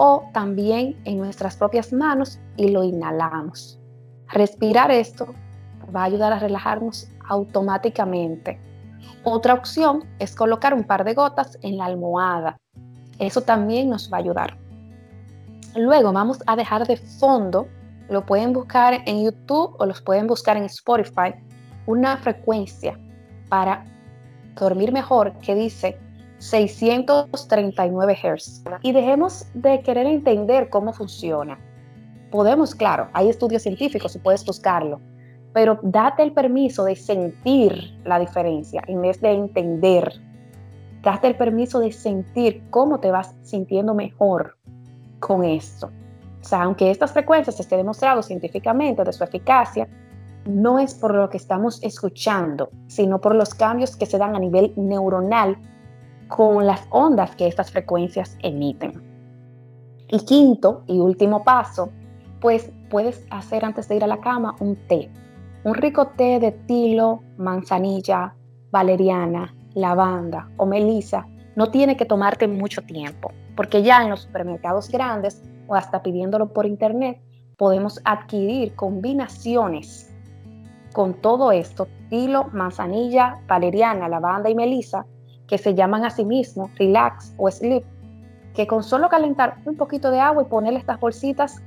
o 0.00 0.30
también 0.32 0.96
en 1.04 1.18
nuestras 1.18 1.56
propias 1.56 1.92
manos 1.92 2.38
y 2.56 2.68
lo 2.68 2.84
inhalamos. 2.84 3.80
Respirar 4.28 4.92
esto 4.92 5.34
va 5.94 6.02
a 6.02 6.04
ayudar 6.04 6.32
a 6.32 6.38
relajarnos 6.38 7.08
automáticamente. 7.28 8.60
Otra 9.24 9.54
opción 9.54 10.04
es 10.20 10.36
colocar 10.36 10.72
un 10.72 10.84
par 10.84 11.02
de 11.02 11.14
gotas 11.14 11.58
en 11.62 11.78
la 11.78 11.86
almohada. 11.86 12.60
Eso 13.18 13.40
también 13.40 13.90
nos 13.90 14.08
va 14.12 14.18
a 14.18 14.20
ayudar. 14.20 14.56
Luego 15.74 16.12
vamos 16.12 16.38
a 16.46 16.54
dejar 16.54 16.86
de 16.86 16.96
fondo 16.96 17.66
lo 18.08 18.24
pueden 18.24 18.52
buscar 18.52 19.02
en 19.04 19.24
YouTube 19.24 19.74
o 19.80 19.84
los 19.84 20.00
pueden 20.00 20.28
buscar 20.28 20.56
en 20.56 20.64
Spotify, 20.64 21.34
una 21.86 22.16
frecuencia 22.18 22.96
para 23.48 23.84
dormir 24.54 24.92
mejor 24.92 25.32
que 25.40 25.56
dice 25.56 25.98
639 26.38 28.14
Hz. 28.14 28.64
Y 28.82 28.92
dejemos 28.92 29.46
de 29.54 29.80
querer 29.82 30.06
entender 30.06 30.68
cómo 30.70 30.92
funciona. 30.92 31.58
Podemos, 32.30 32.74
claro, 32.74 33.08
hay 33.12 33.28
estudios 33.28 33.62
científicos 33.62 34.14
y 34.14 34.18
puedes 34.18 34.44
buscarlo, 34.44 35.00
pero 35.52 35.78
date 35.82 36.22
el 36.22 36.32
permiso 36.32 36.84
de 36.84 36.94
sentir 36.94 37.98
la 38.04 38.18
diferencia 38.18 38.82
en 38.86 39.00
vez 39.00 39.20
de 39.20 39.32
entender. 39.32 40.12
Date 41.02 41.26
el 41.28 41.36
permiso 41.36 41.80
de 41.80 41.92
sentir 41.92 42.62
cómo 42.70 43.00
te 43.00 43.10
vas 43.10 43.34
sintiendo 43.42 43.94
mejor 43.94 44.56
con 45.20 45.44
esto. 45.44 45.90
O 46.40 46.44
sea, 46.44 46.62
aunque 46.62 46.90
estas 46.90 47.12
frecuencias 47.12 47.58
esté 47.58 47.76
demostrado 47.76 48.22
científicamente 48.22 49.02
de 49.02 49.12
su 49.12 49.24
eficacia, 49.24 49.88
no 50.46 50.78
es 50.78 50.94
por 50.94 51.14
lo 51.14 51.28
que 51.28 51.36
estamos 51.36 51.82
escuchando, 51.82 52.70
sino 52.86 53.20
por 53.20 53.34
los 53.34 53.54
cambios 53.54 53.96
que 53.96 54.06
se 54.06 54.18
dan 54.18 54.36
a 54.36 54.38
nivel 54.38 54.72
neuronal 54.76 55.58
con 56.28 56.66
las 56.66 56.86
ondas 56.90 57.34
que 57.36 57.46
estas 57.46 57.70
frecuencias 57.70 58.36
emiten. 58.42 59.02
Y 60.08 60.24
quinto 60.24 60.82
y 60.86 60.98
último 60.98 61.44
paso, 61.44 61.90
pues 62.40 62.70
puedes 62.90 63.26
hacer 63.30 63.64
antes 63.64 63.88
de 63.88 63.96
ir 63.96 64.04
a 64.04 64.06
la 64.06 64.20
cama 64.20 64.54
un 64.60 64.76
té. 64.88 65.10
Un 65.64 65.74
rico 65.74 66.08
té 66.08 66.38
de 66.38 66.52
tilo, 66.52 67.20
manzanilla, 67.36 68.34
valeriana, 68.70 69.54
lavanda 69.74 70.48
o 70.56 70.66
melisa 70.66 71.26
no 71.56 71.70
tiene 71.70 71.96
que 71.96 72.04
tomarte 72.04 72.46
mucho 72.46 72.82
tiempo, 72.82 73.32
porque 73.56 73.82
ya 73.82 74.02
en 74.02 74.10
los 74.10 74.20
supermercados 74.22 74.88
grandes 74.88 75.42
o 75.66 75.74
hasta 75.74 76.02
pidiéndolo 76.02 76.52
por 76.52 76.66
internet, 76.66 77.20
podemos 77.56 78.00
adquirir 78.04 78.74
combinaciones 78.76 80.14
con 80.92 81.14
todo 81.14 81.52
esto, 81.52 81.88
tilo, 82.08 82.48
manzanilla, 82.52 83.40
valeriana, 83.46 84.08
lavanda 84.08 84.48
y 84.48 84.54
melisa, 84.54 85.04
que 85.48 85.58
se 85.58 85.74
llaman 85.74 86.04
a 86.04 86.10
sí 86.10 86.24
mismo 86.24 86.70
relax 86.76 87.34
o 87.38 87.50
sleep, 87.50 87.84
que 88.54 88.66
con 88.66 88.82
solo 88.82 89.08
calentar 89.08 89.56
un 89.64 89.76
poquito 89.76 90.10
de 90.10 90.20
agua 90.20 90.42
y 90.42 90.46
ponerle 90.46 90.78
estas 90.78 91.00
bolsitas, 91.00 91.62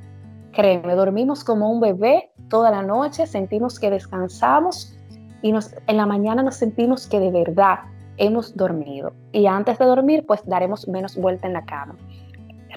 créeme, 0.54 0.96
dormimos 0.96 1.44
como 1.44 1.70
un 1.70 1.82
bebé 1.82 2.32
toda 2.50 2.72
la 2.72 2.84
noche, 2.84 3.26
sentimos 3.26 3.80
que 3.80 3.90
descansamos 3.90 4.96
y 5.42 5.50
en 5.88 5.98
la 5.98 6.06
mañana 6.06 6.44
nos 6.44 6.56
sentimos 6.56 7.08
que 7.08 7.20
de 7.20 7.32
verdad 7.32 7.80
hemos 8.18 8.56
dormido. 8.56 9.14
Y 9.32 9.48
antes 9.48 9.80
de 9.80 9.86
dormir, 9.86 10.26
pues 10.28 10.46
daremos 10.46 10.88
menos 10.88 11.18
vuelta 11.18 11.48
en 11.48 11.54
la 11.54 11.66
cama. 11.66 11.96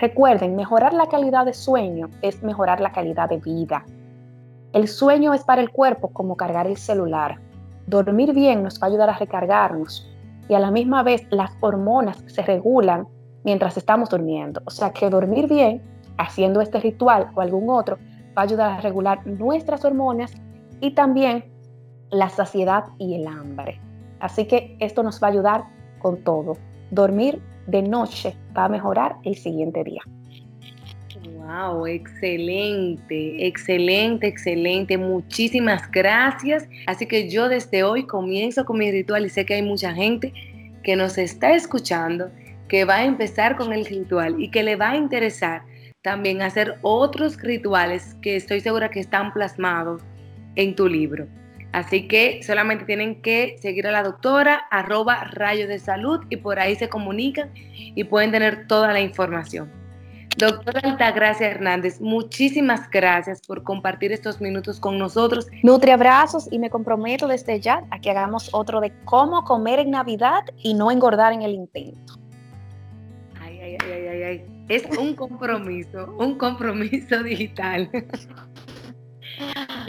Recuerden, 0.00 0.56
mejorar 0.56 0.94
la 0.94 1.08
calidad 1.08 1.44
de 1.44 1.52
sueño 1.52 2.08
es 2.22 2.42
mejorar 2.42 2.80
la 2.80 2.92
calidad 2.92 3.28
de 3.28 3.38
vida. 3.38 3.84
El 4.72 4.88
sueño 4.88 5.34
es 5.34 5.44
para 5.44 5.60
el 5.60 5.70
cuerpo 5.70 6.08
como 6.08 6.36
cargar 6.36 6.66
el 6.66 6.76
celular. 6.76 7.38
Dormir 7.86 8.32
bien 8.32 8.62
nos 8.62 8.80
va 8.80 8.86
a 8.86 8.90
ayudar 8.90 9.10
a 9.10 9.18
recargarnos 9.18 10.10
y 10.48 10.54
a 10.54 10.58
la 10.58 10.70
misma 10.70 11.02
vez 11.02 11.26
las 11.30 11.50
hormonas 11.60 12.22
se 12.26 12.42
regulan 12.42 13.06
mientras 13.44 13.76
estamos 13.76 14.10
durmiendo. 14.10 14.60
O 14.66 14.70
sea 14.70 14.90
que 14.90 15.10
dormir 15.10 15.48
bien, 15.48 15.82
haciendo 16.18 16.60
este 16.60 16.80
ritual 16.80 17.30
o 17.34 17.40
algún 17.40 17.70
otro, 17.70 17.98
va 18.36 18.42
a 18.42 18.44
ayudar 18.44 18.72
a 18.72 18.80
regular 18.80 19.26
nuestras 19.26 19.84
hormonas 19.84 20.32
y 20.80 20.92
también 20.92 21.52
la 22.10 22.28
saciedad 22.28 22.84
y 22.98 23.14
el 23.14 23.26
hambre. 23.26 23.80
Así 24.20 24.46
que 24.46 24.76
esto 24.80 25.02
nos 25.02 25.22
va 25.22 25.28
a 25.28 25.30
ayudar 25.30 25.64
con 26.00 26.22
todo 26.22 26.54
dormir 26.90 27.42
de 27.66 27.82
noche 27.82 28.36
va 28.56 28.64
a 28.64 28.68
mejorar 28.68 29.16
el 29.24 29.36
siguiente 29.36 29.82
día. 29.84 30.02
Wow, 31.32 31.86
excelente, 31.86 33.46
excelente, 33.46 34.26
excelente. 34.26 34.98
Muchísimas 34.98 35.90
gracias. 35.90 36.68
Así 36.86 37.06
que 37.06 37.28
yo 37.28 37.48
desde 37.48 37.82
hoy 37.82 38.06
comienzo 38.06 38.64
con 38.64 38.78
mi 38.78 38.90
ritual 38.90 39.26
y 39.26 39.28
sé 39.28 39.46
que 39.46 39.54
hay 39.54 39.62
mucha 39.62 39.94
gente 39.94 40.32
que 40.82 40.96
nos 40.96 41.16
está 41.18 41.54
escuchando 41.54 42.30
que 42.68 42.84
va 42.84 42.96
a 42.96 43.04
empezar 43.04 43.56
con 43.56 43.72
el 43.72 43.86
ritual 43.86 44.36
y 44.38 44.50
que 44.50 44.62
le 44.62 44.76
va 44.76 44.90
a 44.90 44.96
interesar 44.96 45.62
también 46.02 46.42
hacer 46.42 46.78
otros 46.82 47.40
rituales 47.40 48.14
que 48.20 48.36
estoy 48.36 48.60
segura 48.60 48.90
que 48.90 49.00
están 49.00 49.32
plasmados 49.32 50.02
en 50.56 50.74
tu 50.74 50.88
libro. 50.88 51.26
Así 51.72 52.06
que 52.06 52.40
solamente 52.42 52.84
tienen 52.84 53.20
que 53.20 53.56
seguir 53.60 53.86
a 53.86 53.90
la 53.90 54.02
doctora, 54.02 54.62
arroba 54.70 55.24
rayo 55.32 55.66
de 55.66 55.78
salud 55.78 56.20
y 56.30 56.36
por 56.36 56.60
ahí 56.60 56.76
se 56.76 56.88
comunican 56.88 57.50
y 57.54 58.04
pueden 58.04 58.30
tener 58.30 58.66
toda 58.66 58.92
la 58.92 59.00
información. 59.00 59.83
Doctora 60.36 60.80
Altagracia 60.80 61.48
Hernández, 61.48 62.00
muchísimas 62.00 62.90
gracias 62.90 63.40
por 63.46 63.62
compartir 63.62 64.10
estos 64.10 64.40
minutos 64.40 64.80
con 64.80 64.98
nosotros. 64.98 65.46
Nutri 65.62 65.92
abrazos 65.92 66.48
y 66.50 66.58
me 66.58 66.70
comprometo 66.70 67.28
desde 67.28 67.60
ya 67.60 67.84
a 67.90 68.00
que 68.00 68.10
hagamos 68.10 68.50
otro 68.52 68.80
de 68.80 68.92
cómo 69.04 69.44
comer 69.44 69.78
en 69.78 69.92
Navidad 69.92 70.42
y 70.58 70.74
no 70.74 70.90
engordar 70.90 71.32
en 71.32 71.42
el 71.42 71.52
intento. 71.52 72.14
Ay, 73.40 73.60
ay, 73.60 73.78
ay, 73.80 74.06
ay, 74.08 74.22
ay. 74.22 74.44
Es 74.68 74.84
un 74.98 75.14
compromiso, 75.14 76.12
un 76.18 76.36
compromiso 76.36 77.22
digital. 77.22 77.88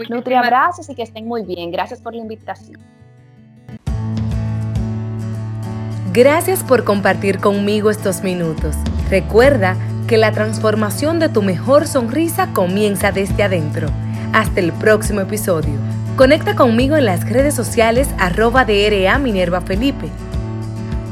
Nutri 0.10 0.36
abrazos 0.36 0.88
y 0.90 0.96
que 0.96 1.04
estén 1.04 1.28
muy 1.28 1.44
bien. 1.44 1.72
Gracias 1.72 2.02
por 2.02 2.14
la 2.14 2.22
invitación. 2.22 2.80
Gracias 6.14 6.64
por 6.64 6.84
compartir 6.84 7.40
conmigo 7.40 7.90
estos 7.90 8.22
minutos. 8.22 8.76
Recuerda 9.10 9.76
que 10.08 10.18
la 10.18 10.32
transformación 10.32 11.20
de 11.20 11.30
tu 11.30 11.42
mejor 11.42 11.88
sonrisa 11.88 12.54
comienza 12.54 13.12
desde 13.12 13.44
adentro. 13.44 13.90
Hasta 14.34 14.60
el 14.60 14.72
próximo 14.74 15.22
episodio. 15.22 15.74
Conecta 16.16 16.56
conmigo 16.56 16.96
en 16.96 17.06
las 17.06 17.28
redes 17.30 17.56
sociales 17.56 18.08
arroba 18.18 18.66
DRA 18.66 19.18
Minerva 19.18 19.62
Felipe. 19.62 20.10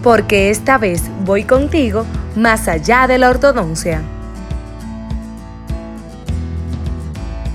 Porque 0.01 0.49
esta 0.49 0.77
vez 0.77 1.03
voy 1.25 1.43
contigo 1.43 2.05
más 2.35 2.67
allá 2.67 3.07
de 3.07 3.17
la 3.17 3.29
ortodoncia. 3.29 4.01